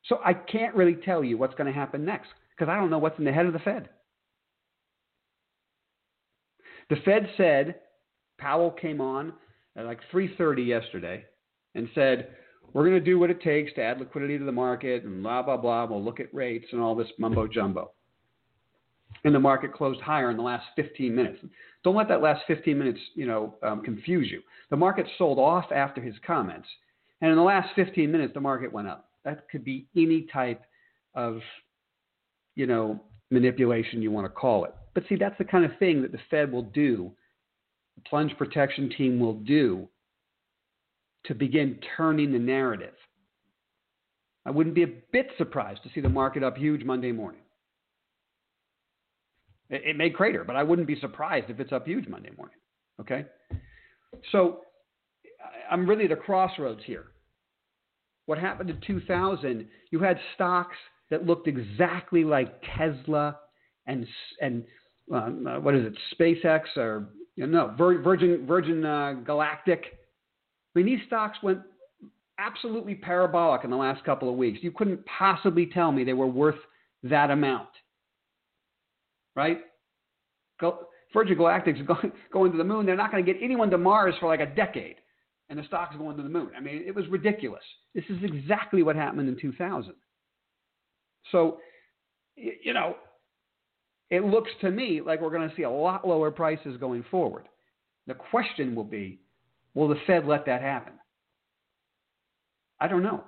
So 0.05 0.19
I 0.25 0.35
can't 0.35 0.75
really 0.75 0.97
tell 0.97 1.25
you 1.25 1.39
what's 1.39 1.55
going 1.55 1.73
to 1.73 1.79
happen 1.79 2.05
next 2.05 2.29
because 2.51 2.71
I 2.71 2.77
don't 2.77 2.91
know 2.91 2.99
what's 2.99 3.19
in 3.19 3.25
the 3.25 3.33
head 3.33 3.47
of 3.47 3.53
the 3.53 3.59
Fed. 3.61 3.89
The 6.91 6.97
Fed 7.05 7.31
said 7.37 7.77
Powell 8.39 8.71
came 8.71 9.01
on 9.01 9.33
at 9.77 9.87
like 9.87 10.01
3:30 10.13 10.67
yesterday 10.67 11.25
and 11.75 11.89
said 11.95 12.37
we're 12.73 12.89
going 12.89 12.99
to 12.99 13.05
do 13.05 13.19
what 13.19 13.31
it 13.31 13.43
takes 13.43 13.73
to 13.75 13.83
add 13.83 13.99
liquidity 13.99 14.39
to 14.39 14.45
the 14.45 14.53
market 14.53 15.05
and 15.05 15.23
blah, 15.23 15.43
blah, 15.43 15.57
blah. 15.57 15.85
We'll 15.85 16.03
look 16.03 16.21
at 16.21 16.33
rates 16.35 16.67
and 16.73 16.81
all 16.81 16.95
this 16.95 17.09
mumbo 17.19 17.47
jumbo. 17.47 17.93
and 19.25 19.35
the 19.35 19.41
market 19.41 19.73
closed 19.73 20.01
higher 20.01 20.31
in 20.31 20.37
the 20.37 20.43
last 20.43 20.65
15 20.77 21.15
minutes. 21.15 21.39
Don't 21.85 21.95
let 21.95 22.09
that 22.09 22.23
last 22.23 22.43
15 22.47 22.79
minutes, 22.79 22.99
you 23.15 23.27
know, 23.27 23.55
um, 23.63 23.83
confuse 23.83 24.31
you. 24.31 24.41
The 24.71 24.77
market 24.77 25.07
sold 25.19 25.39
off 25.39 25.67
after 25.73 26.01
his 26.01 26.15
comments, 26.27 26.69
and 27.21 27.31
in 27.31 27.37
the 27.37 27.43
last 27.43 27.69
15 27.77 28.11
minutes, 28.11 28.35
the 28.35 28.41
market 28.41 28.73
went 28.73 28.89
up. 28.89 29.11
That 29.25 29.49
could 29.51 29.65
be 29.65 29.87
any 29.97 30.27
type 30.33 30.63
of, 31.15 31.41
you 32.55 32.67
know, 32.67 33.01
manipulation 33.31 34.03
you 34.03 34.11
want 34.11 34.25
to 34.25 34.31
call 34.31 34.65
it. 34.65 34.75
But 34.95 35.05
see, 35.09 35.17
that's 35.17 35.39
the 35.39 35.45
kind 35.45 35.65
of 35.65 35.77
thing 35.79 36.03
that 36.03 36.13
the 36.13 36.19
Fed 36.31 36.51
will 36.51 36.63
do, 36.63 37.13
the 37.97 38.03
plunge 38.09 38.37
protection 38.37 38.91
team 38.97 39.21
will 39.21 39.35
do 39.35 39.89
to 41.27 41.35
begin 41.35 41.79
turning 41.97 42.33
the 42.33 42.39
narrative. 42.39 42.95
I 44.45 44.51
wouldn't 44.51 44.75
be 44.75 44.83
a 44.83 44.93
bit 45.13 45.29
surprised 45.39 45.83
to 45.85 45.91
see 45.95 46.01
the 46.01 46.09
market 46.09 46.43
up 46.43 46.57
huge 46.57 46.85
Monday 46.85 47.13
morning. 47.13 47.43
It, 49.71 49.83
it 49.85 49.97
may 49.97 50.11
crater, 50.11 50.45
but 50.45 50.57
I 50.57 50.63
wouldn't 50.63 50.89
be 50.89 50.99
surprised 51.01 51.49
if 51.49 51.61
it's 51.61 51.73
up 51.73 51.87
huge 51.87 52.09
Monday 52.09 52.31
morning. 52.37 52.57
Okay? 53.01 53.25
So 54.31 54.61
I'm 55.71 55.89
really 55.89 56.05
at 56.05 56.13
a 56.13 56.17
crossroads 56.17 56.83
here. 56.85 57.07
What 58.27 58.39
happened 58.39 58.71
in 58.71 58.81
2000, 58.87 59.67
you 59.91 59.99
had 59.99 60.19
stocks 60.35 60.77
that 61.11 61.27
looked 61.27 61.49
exactly 61.49 62.25
like 62.25 62.63
Tesla 62.77 63.39
and, 63.87 64.07
and 64.41 64.65
um, 65.13 65.45
what 65.63 65.75
is 65.75 65.85
it, 65.87 65.95
SpaceX 66.19 66.77
or 66.77 67.09
you 67.37 67.47
know, 67.47 67.67
no, 67.67 67.99
Virgin, 68.03 68.47
Virgin 68.47 68.85
uh, 68.85 69.15
Galactic. 69.25 69.99
I 70.75 70.79
mean, 70.79 70.87
these 70.87 71.05
stocks 71.07 71.39
went 71.43 71.61
absolutely 72.39 72.95
parabolic 72.95 73.65
in 73.65 73.71
the 73.71 73.77
last 73.77 74.05
couple 74.05 74.29
of 74.29 74.37
weeks. 74.37 74.59
You 74.63 74.71
couldn't 74.71 75.05
possibly 75.07 75.67
tell 75.67 75.93
me 75.93 76.05
they 76.05 76.13
were 76.13 76.27
worth 76.27 76.57
that 77.05 77.31
amount 77.31 77.69
right? 79.35 79.61
Go, 80.61 80.87
Virgin 81.13 81.37
Galactic's 81.37 81.83
going, 81.87 82.13
going 82.33 82.53
to 82.53 82.59
the 82.59 82.65
moon. 82.65 82.87
They're 82.87 82.97
not 82.97 83.11
going 83.11 83.25
to 83.25 83.33
get 83.33 83.43
anyone 83.43 83.71
to 83.71 83.79
Mars 83.79 84.15
for 84.21 84.27
like 84.27 84.41
a 84.41 84.47
decade, 84.47 84.97
and 85.49 85.59
the 85.59 85.65
stock's 85.65 85.97
going 85.97 86.17
to 86.17 86.23
the 86.23 86.29
moon. 86.29 86.51
I 86.57 86.61
mean, 86.61 86.83
it 86.87 86.95
was 86.95 87.07
ridiculous. 87.09 87.63
This 87.95 88.05
is 88.09 88.19
exactly 88.23 88.83
what 88.83 88.97
happened 88.97 89.29
in 89.29 89.39
2000. 89.41 89.93
So, 91.31 91.59
you 92.37 92.75
know, 92.75 92.97
it 94.11 94.25
looks 94.25 94.51
to 94.61 94.71
me 94.71 95.01
like 95.05 95.21
we're 95.21 95.31
going 95.31 95.49
to 95.49 95.57
see 95.57 95.63
a 95.63 95.71
lot 95.71 96.07
lower 96.07 96.31
prices 96.31 96.77
going 96.79 97.05
forward. 97.11 97.49
The 98.07 98.15
question 98.15 98.75
will 98.75 98.85
be 98.85 99.21
will 99.75 99.89
the 99.89 100.01
Fed 100.07 100.27
let 100.27 100.47
that 100.47 100.63
happen? 100.63 100.95
I 102.81 102.89
don't 102.89 103.03
know. 103.03 103.25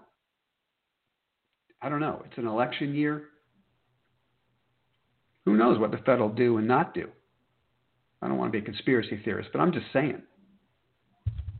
I 1.80 1.88
don't 1.88 2.00
know. 2.00 2.22
It's 2.26 2.38
an 2.38 2.46
election 2.46 2.94
year. 2.94 3.24
Who 5.44 5.56
knows 5.56 5.78
what 5.78 5.90
the 5.90 5.98
Fed 5.98 6.18
will 6.18 6.30
do 6.30 6.56
and 6.56 6.66
not 6.66 6.94
do? 6.94 7.08
I 8.22 8.28
don't 8.28 8.38
want 8.38 8.52
to 8.52 8.58
be 8.58 8.62
a 8.62 8.66
conspiracy 8.66 9.20
theorist, 9.24 9.50
but 9.52 9.60
I'm 9.60 9.72
just 9.72 9.86
saying. 9.92 10.22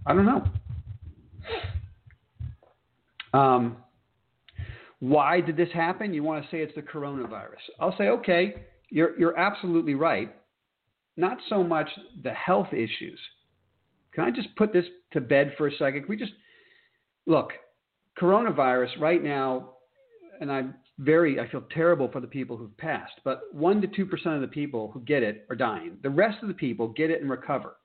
I 0.06 0.14
don't 0.14 0.24
know. 0.24 0.44
Um, 3.38 3.76
why 5.00 5.40
did 5.40 5.56
this 5.56 5.68
happen? 5.74 6.14
You 6.14 6.22
want 6.22 6.44
to 6.44 6.50
say 6.50 6.62
it's 6.62 6.74
the 6.74 6.82
coronavirus. 6.82 7.60
I'll 7.78 7.96
say, 7.98 8.08
okay, 8.08 8.54
you're, 8.90 9.18
you're 9.18 9.38
absolutely 9.38 9.94
right. 9.94 10.34
Not 11.16 11.36
so 11.48 11.62
much 11.62 11.88
the 12.22 12.32
health 12.32 12.72
issues. 12.72 13.18
Can 14.14 14.24
I 14.24 14.30
just 14.30 14.54
put 14.56 14.72
this 14.72 14.84
to 15.12 15.20
bed 15.20 15.54
for 15.56 15.68
a 15.68 15.72
second? 15.76 16.02
Can 16.02 16.08
we 16.08 16.16
just 16.16 16.32
look, 17.26 17.52
coronavirus 18.20 19.00
right 19.00 19.22
now, 19.22 19.70
and 20.40 20.50
I'm 20.50 20.74
very, 20.98 21.40
I 21.40 21.48
feel 21.48 21.64
terrible 21.72 22.08
for 22.10 22.20
the 22.20 22.26
people 22.26 22.56
who've 22.56 22.76
passed, 22.76 23.14
but 23.24 23.54
1% 23.56 23.80
to 23.94 24.06
2% 24.06 24.34
of 24.34 24.40
the 24.40 24.46
people 24.46 24.90
who 24.92 25.00
get 25.00 25.22
it 25.22 25.46
are 25.50 25.56
dying. 25.56 25.96
The 26.02 26.10
rest 26.10 26.42
of 26.42 26.48
the 26.48 26.54
people 26.54 26.88
get 26.88 27.10
it 27.10 27.20
and 27.20 27.30
recover. 27.30 27.76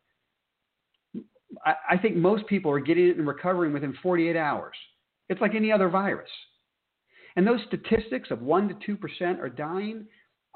I, 1.65 1.73
I 1.91 1.97
think 1.97 2.15
most 2.15 2.45
people 2.47 2.71
are 2.71 2.79
getting 2.79 3.07
it 3.07 3.17
and 3.17 3.27
recovering 3.27 3.73
within 3.73 3.95
48 4.03 4.35
hours. 4.35 4.75
It's 5.29 5.41
like 5.41 5.55
any 5.55 5.71
other 5.71 5.89
virus. 5.89 6.29
And 7.35 7.47
those 7.47 7.61
statistics 7.67 8.29
of 8.31 8.39
1% 8.39 8.79
to 8.85 8.97
2% 8.97 9.39
are 9.39 9.49
dying, 9.49 10.05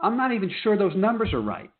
I'm 0.01 0.17
not 0.17 0.31
even 0.31 0.51
sure 0.61 0.77
those 0.77 0.95
numbers 0.95 1.33
are 1.33 1.41
right. 1.41 1.71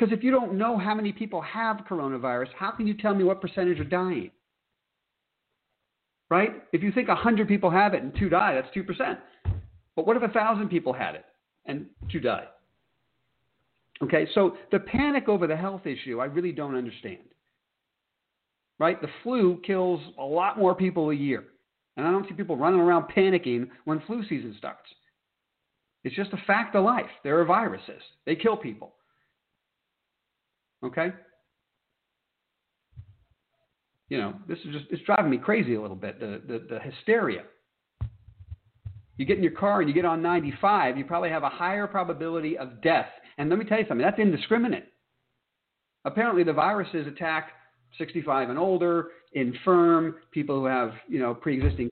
Because 0.00 0.16
if 0.16 0.24
you 0.24 0.30
don't 0.30 0.54
know 0.54 0.78
how 0.78 0.94
many 0.94 1.12
people 1.12 1.42
have 1.42 1.84
coronavirus, 1.88 2.48
how 2.56 2.70
can 2.70 2.86
you 2.86 2.94
tell 2.94 3.14
me 3.14 3.22
what 3.22 3.42
percentage 3.42 3.78
are 3.80 3.84
dying? 3.84 4.30
Right? 6.30 6.62
If 6.72 6.82
you 6.82 6.90
think 6.90 7.08
100 7.08 7.46
people 7.46 7.70
have 7.70 7.92
it 7.92 8.02
and 8.02 8.16
two 8.18 8.30
die, 8.30 8.54
that's 8.54 8.74
2%. 8.74 9.18
But 9.96 10.06
what 10.06 10.16
if 10.16 10.22
a 10.22 10.28
thousand 10.28 10.70
people 10.70 10.94
had 10.94 11.16
it 11.16 11.26
and 11.66 11.84
two 12.10 12.20
died? 12.20 12.46
Okay, 14.02 14.26
so 14.34 14.56
the 14.72 14.78
panic 14.78 15.28
over 15.28 15.46
the 15.46 15.56
health 15.56 15.84
issue, 15.84 16.18
I 16.20 16.24
really 16.24 16.52
don't 16.52 16.76
understand. 16.76 17.18
Right? 18.78 18.98
The 19.02 19.08
flu 19.22 19.60
kills 19.66 20.00
a 20.18 20.24
lot 20.24 20.58
more 20.58 20.74
people 20.74 21.10
a 21.10 21.14
year. 21.14 21.44
And 21.98 22.06
I 22.06 22.10
don't 22.10 22.26
see 22.26 22.32
people 22.32 22.56
running 22.56 22.80
around 22.80 23.12
panicking 23.14 23.68
when 23.84 24.00
flu 24.06 24.22
season 24.26 24.54
starts. 24.56 24.88
It's 26.04 26.16
just 26.16 26.32
a 26.32 26.42
fact 26.46 26.74
of 26.74 26.86
life. 26.86 27.10
There 27.22 27.38
are 27.38 27.44
viruses, 27.44 28.00
they 28.24 28.34
kill 28.34 28.56
people. 28.56 28.94
Okay? 30.84 31.08
You 34.08 34.18
know, 34.18 34.34
this 34.48 34.58
is 34.58 34.72
just, 34.72 34.86
it's 34.90 35.02
driving 35.04 35.30
me 35.30 35.38
crazy 35.38 35.74
a 35.74 35.80
little 35.80 35.96
bit, 35.96 36.18
the, 36.18 36.42
the, 36.46 36.66
the 36.68 36.80
hysteria. 36.80 37.42
You 39.16 39.26
get 39.26 39.36
in 39.36 39.42
your 39.42 39.52
car 39.52 39.80
and 39.80 39.88
you 39.88 39.94
get 39.94 40.04
on 40.04 40.22
95, 40.22 40.96
you 40.96 41.04
probably 41.04 41.28
have 41.30 41.42
a 41.42 41.48
higher 41.48 41.86
probability 41.86 42.56
of 42.58 42.82
death. 42.82 43.08
And 43.38 43.48
let 43.50 43.58
me 43.58 43.64
tell 43.64 43.78
you 43.78 43.84
something, 43.86 44.04
that's 44.04 44.18
indiscriminate. 44.18 44.86
Apparently, 46.04 46.42
the 46.42 46.52
viruses 46.52 47.06
attack 47.06 47.50
65 47.98 48.50
and 48.50 48.58
older, 48.58 49.08
infirm, 49.34 50.16
people 50.32 50.58
who 50.58 50.66
have, 50.66 50.92
you 51.08 51.18
know, 51.18 51.34
pre-existing. 51.34 51.90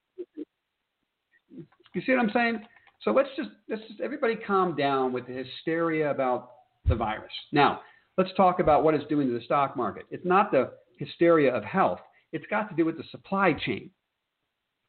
You 1.54 2.02
see 2.04 2.12
what 2.12 2.20
I'm 2.20 2.30
saying? 2.32 2.60
So 3.02 3.10
let's 3.10 3.28
just 3.36 3.50
let's 3.68 3.82
just 3.88 4.00
everybody 4.00 4.34
calm 4.34 4.74
down 4.74 5.12
with 5.12 5.26
the 5.26 5.32
hysteria 5.32 6.10
about 6.10 6.50
the 6.86 6.94
virus. 6.94 7.32
Now, 7.52 7.80
let's 8.18 8.30
talk 8.36 8.60
about 8.60 8.84
what 8.84 8.92
it's 8.92 9.06
doing 9.08 9.28
to 9.28 9.32
the 9.32 9.44
stock 9.44 9.76
market. 9.76 10.04
It's 10.10 10.26
not 10.26 10.50
the 10.50 10.72
hysteria 10.98 11.54
of 11.54 11.64
health. 11.64 12.00
It's 12.32 12.44
got 12.50 12.68
to 12.68 12.76
do 12.76 12.84
with 12.84 12.98
the 12.98 13.04
supply 13.10 13.54
chain 13.54 13.90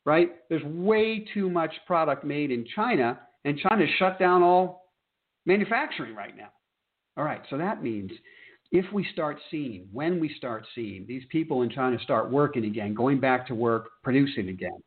right? 0.09 0.31
There's 0.49 0.63
way 0.63 1.25
too 1.33 1.49
much 1.49 1.71
product 1.85 2.23
made 2.23 2.49
in 2.49 2.65
China, 2.75 3.19
and 3.45 3.59
China 3.59 3.85
shut 3.97 4.19
down 4.19 4.41
all 4.41 4.91
manufacturing 5.45 6.15
right 6.15 6.35
now. 6.35 6.49
All 7.17 7.23
right, 7.23 7.41
so 7.49 7.57
that 7.57 7.83
means 7.83 8.11
if 8.71 8.91
we 8.93 9.05
start 9.13 9.37
seeing, 9.51 9.87
when 9.91 10.19
we 10.19 10.33
start 10.37 10.65
seeing 10.73 11.05
these 11.07 11.23
people 11.29 11.61
in 11.61 11.69
China 11.69 11.97
start 12.03 12.31
working 12.31 12.65
again, 12.65 12.93
going 12.93 13.19
back 13.19 13.47
to 13.47 13.55
work, 13.55 13.89
producing 14.03 14.49
again, 14.49 14.81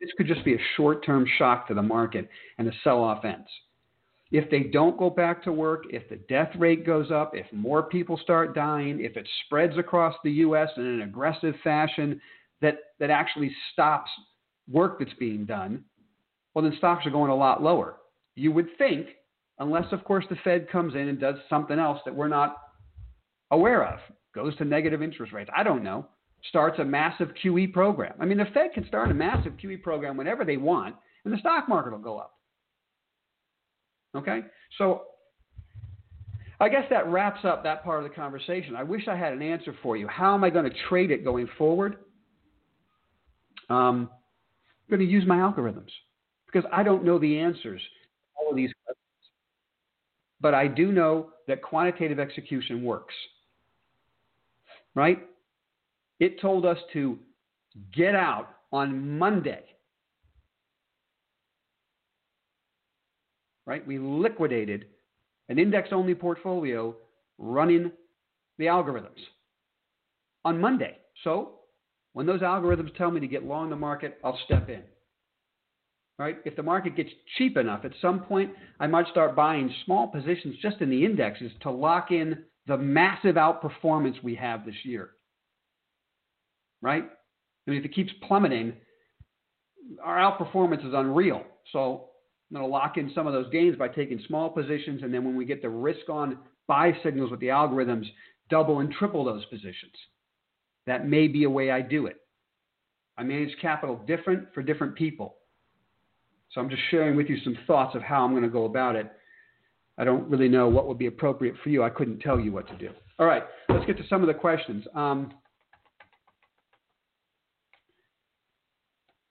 this 0.00 0.10
could 0.18 0.26
just 0.26 0.44
be 0.44 0.54
a 0.54 0.64
short 0.76 1.04
term 1.06 1.24
shock 1.38 1.68
to 1.68 1.74
the 1.74 1.82
market 1.82 2.28
and 2.58 2.66
the 2.66 2.72
sell 2.82 3.02
off 3.02 3.24
ends. 3.24 3.48
If 4.32 4.50
they 4.50 4.60
don't 4.60 4.98
go 4.98 5.10
back 5.10 5.44
to 5.44 5.52
work, 5.52 5.84
if 5.90 6.08
the 6.08 6.16
death 6.16 6.50
rate 6.56 6.86
goes 6.86 7.10
up, 7.10 7.32
if 7.34 7.46
more 7.52 7.82
people 7.82 8.16
start 8.16 8.54
dying, 8.54 9.04
if 9.04 9.18
it 9.18 9.28
spreads 9.44 9.76
across 9.76 10.14
the 10.24 10.32
U.S. 10.32 10.70
in 10.78 10.86
an 10.86 11.02
aggressive 11.02 11.54
fashion, 11.62 12.18
that, 12.62 12.78
that 12.98 13.10
actually 13.10 13.54
stops 13.72 14.10
work 14.70 14.98
that's 14.98 15.12
being 15.18 15.44
done, 15.44 15.84
well, 16.54 16.64
then 16.64 16.74
stocks 16.78 17.04
are 17.04 17.10
going 17.10 17.30
a 17.30 17.36
lot 17.36 17.62
lower. 17.62 17.96
You 18.34 18.52
would 18.52 18.68
think, 18.78 19.08
unless, 19.58 19.92
of 19.92 20.02
course, 20.04 20.24
the 20.30 20.36
Fed 20.42 20.70
comes 20.70 20.94
in 20.94 21.08
and 21.08 21.20
does 21.20 21.36
something 21.50 21.78
else 21.78 22.00
that 22.06 22.14
we're 22.14 22.28
not 22.28 22.56
aware 23.50 23.86
of, 23.86 23.98
goes 24.34 24.56
to 24.56 24.64
negative 24.64 25.02
interest 25.02 25.34
rates. 25.34 25.50
I 25.54 25.62
don't 25.62 25.84
know. 25.84 26.06
Starts 26.48 26.78
a 26.78 26.84
massive 26.84 27.28
QE 27.44 27.70
program. 27.74 28.14
I 28.18 28.24
mean, 28.24 28.38
the 28.38 28.46
Fed 28.54 28.72
can 28.72 28.86
start 28.86 29.10
a 29.10 29.14
massive 29.14 29.52
QE 29.62 29.82
program 29.82 30.16
whenever 30.16 30.44
they 30.46 30.56
want, 30.56 30.96
and 31.26 31.34
the 31.34 31.38
stock 31.38 31.68
market 31.68 31.92
will 31.92 31.98
go 31.98 32.18
up. 32.18 32.32
Okay? 34.14 34.40
So 34.78 35.02
I 36.60 36.68
guess 36.68 36.84
that 36.90 37.08
wraps 37.08 37.44
up 37.44 37.64
that 37.64 37.82
part 37.82 38.04
of 38.04 38.08
the 38.08 38.14
conversation. 38.14 38.76
I 38.76 38.84
wish 38.84 39.08
I 39.08 39.16
had 39.16 39.32
an 39.32 39.42
answer 39.42 39.74
for 39.82 39.96
you. 39.96 40.06
How 40.06 40.34
am 40.34 40.44
I 40.44 40.50
going 40.50 40.64
to 40.64 40.76
trade 40.88 41.10
it 41.10 41.24
going 41.24 41.48
forward? 41.58 41.96
Um, 43.68 44.08
I'm 44.10 44.98
going 44.98 45.06
to 45.06 45.12
use 45.12 45.26
my 45.26 45.38
algorithms 45.38 45.90
because 46.46 46.68
I 46.72 46.82
don't 46.82 47.04
know 47.04 47.18
the 47.18 47.38
answers 47.38 47.80
to 47.80 48.44
all 48.44 48.50
of 48.50 48.56
these 48.56 48.70
questions. 48.84 48.98
But 50.40 50.54
I 50.54 50.68
do 50.68 50.92
know 50.92 51.30
that 51.48 51.62
quantitative 51.62 52.20
execution 52.20 52.84
works. 52.84 53.14
Right? 54.94 55.26
It 56.20 56.40
told 56.40 56.64
us 56.64 56.78
to 56.92 57.18
get 57.92 58.14
out 58.14 58.50
on 58.72 59.18
Monday. 59.18 59.64
Right? 63.66 63.86
We 63.86 63.98
liquidated 63.98 64.86
an 65.48 65.58
index 65.58 65.90
only 65.92 66.14
portfolio 66.14 66.96
running 67.38 67.92
the 68.58 68.66
algorithms 68.66 69.20
on 70.44 70.60
Monday. 70.60 70.96
So 71.24 71.60
when 72.12 72.26
those 72.26 72.40
algorithms 72.40 72.94
tell 72.96 73.10
me 73.10 73.20
to 73.20 73.26
get 73.26 73.44
long 73.44 73.70
the 73.70 73.76
market, 73.76 74.18
I'll 74.24 74.38
step 74.44 74.68
in. 74.68 74.82
right? 76.18 76.38
If 76.44 76.56
the 76.56 76.62
market 76.62 76.96
gets 76.96 77.10
cheap 77.36 77.56
enough, 77.56 77.84
at 77.84 77.92
some 78.00 78.20
point, 78.20 78.52
I 78.78 78.86
might 78.86 79.08
start 79.08 79.34
buying 79.34 79.74
small 79.84 80.06
positions 80.08 80.56
just 80.62 80.80
in 80.80 80.90
the 80.90 81.04
indexes 81.04 81.50
to 81.62 81.70
lock 81.70 82.10
in 82.10 82.44
the 82.66 82.76
massive 82.78 83.34
outperformance 83.36 84.22
we 84.22 84.34
have 84.36 84.64
this 84.64 84.74
year, 84.84 85.10
right? 86.80 87.02
I 87.04 87.70
mean, 87.70 87.80
if 87.80 87.84
it 87.84 87.94
keeps 87.94 88.12
plummeting, 88.26 88.74
our 90.02 90.16
outperformance 90.18 90.86
is 90.86 90.94
unreal. 90.94 91.42
So 91.72 92.10
I'm 92.52 92.60
going 92.60 92.70
to 92.70 92.72
lock 92.72 92.98
in 92.98 93.10
some 93.14 93.26
of 93.26 93.32
those 93.32 93.50
gains 93.50 93.76
by 93.76 93.88
taking 93.88 94.20
small 94.28 94.50
positions, 94.50 95.02
and 95.02 95.12
then 95.12 95.24
when 95.24 95.34
we 95.36 95.46
get 95.46 95.62
the 95.62 95.70
risk 95.70 96.10
on 96.10 96.36
buy 96.68 96.92
signals 97.02 97.30
with 97.30 97.40
the 97.40 97.46
algorithms, 97.46 98.04
double 98.50 98.80
and 98.80 98.92
triple 98.92 99.24
those 99.24 99.44
positions. 99.46 99.94
That 100.86 101.08
may 101.08 101.28
be 101.28 101.44
a 101.44 101.50
way 101.50 101.70
I 101.70 101.80
do 101.80 102.06
it. 102.06 102.16
I 103.16 103.22
manage 103.22 103.56
capital 103.60 103.96
different 104.06 104.52
for 104.52 104.62
different 104.62 104.94
people. 104.96 105.36
So 106.50 106.60
I'm 106.60 106.68
just 106.68 106.82
sharing 106.90 107.16
with 107.16 107.28
you 107.28 107.38
some 107.42 107.56
thoughts 107.66 107.96
of 107.96 108.02
how 108.02 108.22
I'm 108.22 108.32
going 108.32 108.42
to 108.42 108.50
go 108.50 108.66
about 108.66 108.96
it. 108.96 109.10
I 109.96 110.04
don't 110.04 110.28
really 110.28 110.48
know 110.48 110.68
what 110.68 110.86
would 110.86 110.98
be 110.98 111.06
appropriate 111.06 111.54
for 111.62 111.70
you. 111.70 111.82
I 111.82 111.88
couldn't 111.88 112.20
tell 112.20 112.38
you 112.38 112.52
what 112.52 112.68
to 112.68 112.76
do. 112.76 112.90
All 113.18 113.26
right, 113.26 113.44
let's 113.70 113.86
get 113.86 113.96
to 113.96 114.06
some 114.08 114.20
of 114.20 114.26
the 114.26 114.34
questions. 114.34 114.84
Um, 114.94 115.32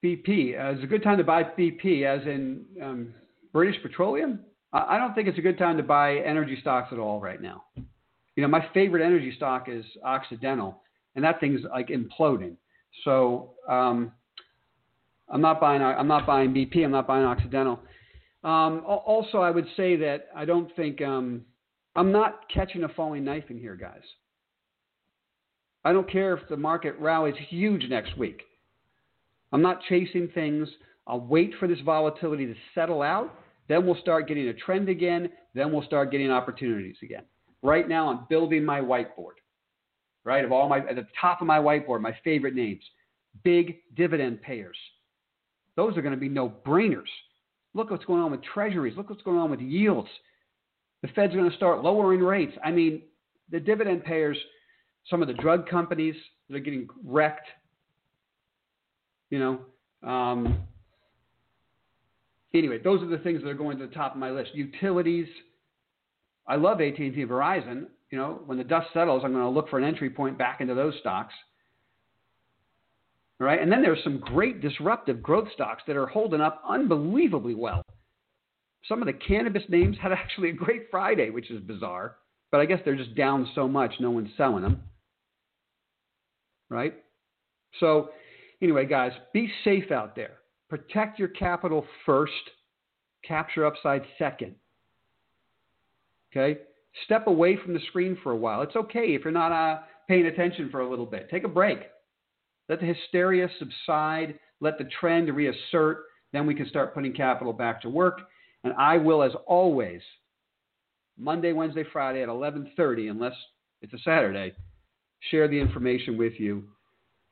BP. 0.03 0.59
Uh, 0.59 0.81
a 0.81 0.87
good 0.87 1.03
time 1.03 1.17
to 1.17 1.23
buy 1.23 1.43
BP, 1.43 2.03
as 2.03 2.25
in 2.25 2.65
um, 2.81 3.13
British 3.53 3.81
Petroleum. 3.81 4.39
I, 4.73 4.95
I 4.95 4.97
don't 4.97 5.13
think 5.13 5.27
it's 5.27 5.37
a 5.37 5.41
good 5.41 5.57
time 5.57 5.77
to 5.77 5.83
buy 5.83 6.17
energy 6.17 6.57
stocks 6.61 6.89
at 6.91 6.99
all 6.99 7.19
right 7.19 7.41
now. 7.41 7.63
You 8.35 8.43
know, 8.43 8.47
my 8.47 8.65
favorite 8.73 9.05
energy 9.05 9.33
stock 9.35 9.67
is 9.67 9.85
Occidental, 10.03 10.81
and 11.15 11.23
that 11.23 11.39
thing's 11.39 11.61
like 11.69 11.89
imploding. 11.89 12.55
So 13.03 13.53
um, 13.69 14.11
I'm 15.29 15.41
not 15.41 15.59
buying. 15.59 15.81
I'm 15.81 16.07
not 16.07 16.25
buying 16.25 16.53
BP. 16.53 16.83
I'm 16.83 16.91
not 16.91 17.07
buying 17.07 17.25
Occidental. 17.25 17.79
Um, 18.43 18.83
also, 18.85 19.39
I 19.39 19.51
would 19.51 19.67
say 19.77 19.95
that 19.97 20.29
I 20.35 20.45
don't 20.45 20.75
think 20.75 21.01
um, 21.01 21.41
I'm 21.95 22.11
not 22.11 22.49
catching 22.51 22.83
a 22.83 22.89
falling 22.89 23.23
knife 23.23 23.45
in 23.49 23.59
here, 23.59 23.75
guys. 23.75 24.01
I 25.83 25.93
don't 25.93 26.09
care 26.09 26.35
if 26.35 26.47
the 26.47 26.57
market 26.57 26.95
rallies 26.99 27.35
huge 27.49 27.83
next 27.89 28.17
week. 28.17 28.41
I'm 29.51 29.61
not 29.61 29.81
chasing 29.89 30.29
things. 30.33 30.67
I'll 31.07 31.19
wait 31.19 31.53
for 31.59 31.67
this 31.67 31.79
volatility 31.81 32.45
to 32.45 32.55
settle 32.73 33.01
out. 33.01 33.33
Then 33.67 33.85
we'll 33.85 33.99
start 34.01 34.27
getting 34.27 34.47
a 34.47 34.53
trend 34.53 34.89
again. 34.89 35.29
Then 35.53 35.71
we'll 35.71 35.83
start 35.83 36.11
getting 36.11 36.31
opportunities 36.31 36.97
again. 37.01 37.23
Right 37.61 37.87
now, 37.87 38.09
I'm 38.09 38.25
building 38.29 38.63
my 38.63 38.81
whiteboard. 38.81 39.37
Right 40.23 40.45
of 40.45 40.51
all 40.51 40.69
my 40.69 40.79
at 40.79 40.95
the 40.95 41.07
top 41.19 41.41
of 41.41 41.47
my 41.47 41.57
whiteboard, 41.57 42.01
my 42.01 42.15
favorite 42.23 42.53
names, 42.53 42.83
big 43.43 43.77
dividend 43.95 44.41
payers. 44.41 44.77
Those 45.75 45.97
are 45.97 46.01
going 46.01 46.13
to 46.13 46.19
be 46.19 46.29
no 46.29 46.53
brainers. 46.65 47.09
Look 47.73 47.89
what's 47.89 48.05
going 48.05 48.21
on 48.21 48.31
with 48.31 48.43
treasuries. 48.43 48.95
Look 48.97 49.09
what's 49.09 49.23
going 49.23 49.37
on 49.37 49.49
with 49.49 49.61
yields. 49.61 50.09
The 51.01 51.07
Fed's 51.09 51.33
going 51.33 51.49
to 51.49 51.55
start 51.55 51.81
lowering 51.81 52.19
rates. 52.19 52.53
I 52.63 52.71
mean, 52.71 53.03
the 53.49 53.59
dividend 53.59 54.03
payers, 54.03 54.37
some 55.09 55.21
of 55.21 55.27
the 55.27 55.33
drug 55.33 55.67
companies 55.67 56.15
that 56.49 56.57
are 56.57 56.59
getting 56.59 56.87
wrecked, 57.03 57.47
you 59.31 59.39
know. 59.39 60.07
Um, 60.07 60.59
anyway, 62.53 62.77
those 62.83 63.01
are 63.01 63.07
the 63.07 63.17
things 63.17 63.41
that 63.41 63.49
are 63.49 63.55
going 63.55 63.79
to 63.79 63.87
the 63.87 63.93
top 63.93 64.13
of 64.13 64.19
my 64.19 64.29
list. 64.29 64.51
Utilities. 64.53 65.27
I 66.47 66.57
love 66.57 66.81
AT&T 66.81 67.03
and 67.03 67.15
Verizon. 67.29 67.85
You 68.11 68.17
know, 68.17 68.41
when 68.45 68.59
the 68.59 68.63
dust 68.63 68.87
settles, 68.93 69.23
I'm 69.25 69.31
going 69.31 69.43
to 69.43 69.49
look 69.49 69.69
for 69.69 69.79
an 69.79 69.85
entry 69.85 70.09
point 70.09 70.37
back 70.37 70.61
into 70.61 70.75
those 70.75 70.93
stocks. 70.99 71.33
All 73.39 73.47
right, 73.47 73.59
and 73.59 73.71
then 73.71 73.81
there's 73.81 74.03
some 74.03 74.19
great 74.19 74.61
disruptive 74.61 75.23
growth 75.23 75.47
stocks 75.55 75.81
that 75.87 75.95
are 75.95 76.05
holding 76.05 76.41
up 76.41 76.61
unbelievably 76.67 77.55
well. 77.55 77.81
Some 78.87 79.01
of 79.01 79.07
the 79.07 79.13
cannabis 79.13 79.63
names 79.67 79.97
had 79.99 80.11
actually 80.11 80.49
a 80.49 80.53
great 80.53 80.87
Friday, 80.91 81.31
which 81.31 81.49
is 81.49 81.59
bizarre, 81.61 82.17
but 82.51 82.59
I 82.59 82.65
guess 82.65 82.79
they're 82.83 82.95
just 82.95 83.15
down 83.15 83.49
so 83.55 83.67
much, 83.67 83.93
no 83.99 84.11
one's 84.11 84.29
selling 84.37 84.61
them. 84.61 84.83
Right? 86.69 86.93
So 87.79 88.11
Anyway, 88.61 88.85
guys, 88.85 89.11
be 89.33 89.51
safe 89.63 89.91
out 89.91 90.15
there. 90.15 90.37
Protect 90.69 91.17
your 91.17 91.29
capital 91.29 91.85
first, 92.05 92.31
capture 93.27 93.65
upside 93.65 94.03
second. 94.17 94.55
Okay? 96.31 96.61
Step 97.05 97.27
away 97.27 97.57
from 97.57 97.73
the 97.73 97.79
screen 97.87 98.17
for 98.21 98.31
a 98.31 98.37
while. 98.37 98.61
It's 98.61 98.75
okay 98.75 99.15
if 99.15 99.23
you're 99.23 99.33
not 99.33 99.51
uh, 99.51 99.81
paying 100.07 100.27
attention 100.27 100.69
for 100.69 100.81
a 100.81 100.89
little 100.89 101.05
bit. 101.05 101.29
Take 101.29 101.43
a 101.43 101.49
break. 101.49 101.79
Let 102.69 102.79
the 102.79 102.85
hysteria 102.85 103.49
subside. 103.59 104.37
Let 104.59 104.77
the 104.77 104.89
trend 104.99 105.33
reassert. 105.35 106.03
Then 106.31 106.45
we 106.45 106.55
can 106.55 106.69
start 106.69 106.93
putting 106.93 107.13
capital 107.13 107.53
back 107.53 107.81
to 107.81 107.89
work. 107.89 108.21
And 108.63 108.73
I 108.73 108.97
will, 108.97 109.23
as 109.23 109.31
always, 109.47 110.01
Monday, 111.17 111.51
Wednesday, 111.51 111.83
Friday 111.91 112.21
at 112.21 112.29
11:30, 112.29 113.09
unless 113.09 113.33
it's 113.81 113.93
a 113.93 113.99
Saturday, 113.99 114.53
share 115.29 115.47
the 115.47 115.59
information 115.59 116.17
with 116.17 116.39
you 116.39 116.67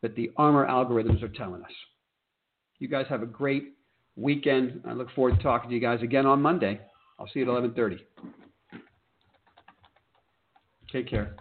that 0.02 0.16
the 0.16 0.32
ARMR 0.38 0.68
algorithms 0.70 1.22
are 1.24 1.30
telling 1.30 1.64
us. 1.64 1.72
You 2.80 2.88
guys 2.88 3.06
have 3.10 3.22
a 3.22 3.26
great 3.26 3.74
weekend. 4.16 4.82
I 4.88 4.94
look 4.94 5.10
forward 5.12 5.38
to 5.38 5.44
talking 5.44 5.70
to 5.70 5.76
you 5.76 5.82
guys 5.82 6.02
again 6.02 6.26
on 6.26 6.42
Monday. 6.42 6.80
I'll 7.20 7.28
see 7.28 7.40
you 7.40 7.56
at 7.56 7.64
11:30. 7.64 8.00
Take 10.92 11.08
care. 11.08 11.36